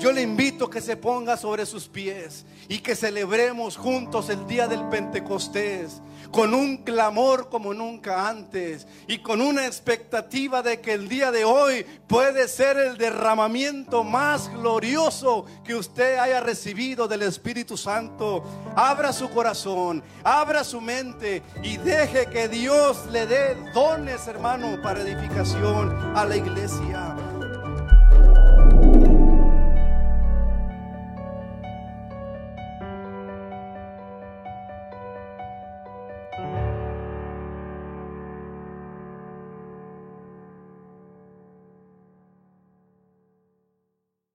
yo 0.03 0.11
le 0.11 0.21
invito 0.21 0.65
a 0.65 0.71
que 0.71 0.81
se 0.81 0.97
ponga 0.97 1.37
sobre 1.37 1.65
sus 1.65 1.87
pies 1.87 2.45
y 2.69 2.81
que 2.81 2.97
celebremos 2.97 3.77
juntos 3.77 4.31
el 4.31 4.49
día 4.49 4.67
del 4.67 4.89
Pentecostés 4.89 6.03
con 6.33 6.55
un 6.55 6.79
clamor 6.79 7.49
como 7.49 7.73
nunca 7.73 8.29
antes 8.29 8.89
y 9.07 9.19
con 9.19 9.41
una 9.41 9.65
expectativa 9.65 10.61
de 10.61 10.81
que 10.81 10.95
el 10.95 11.09
día 11.09 11.31
de 11.31 11.45
hoy 11.45 11.87
puede 12.09 12.49
ser 12.49 12.79
el 12.79 12.99
derramamiento 12.99 14.03
más 14.03 14.49
glorioso 14.53 15.47
que 15.65 15.77
usted 15.77 16.19
haya 16.19 16.41
recibido 16.41 17.07
del 17.07 17.23
Espíritu 17.23 17.77
Santo. 17.77 18.43
Abra 18.75 19.13
su 19.13 19.31
corazón, 19.31 20.03
abra 20.25 20.65
su 20.65 20.81
mente 20.81 21.45
y 21.63 21.77
deje 21.77 22.27
que 22.27 22.49
Dios 22.49 23.07
le 23.13 23.27
dé 23.27 23.57
dones, 23.73 24.27
hermano, 24.27 24.83
para 24.83 25.03
edificación 25.03 25.95
a 26.17 26.25
la 26.25 26.37
iglesia. 26.37 27.12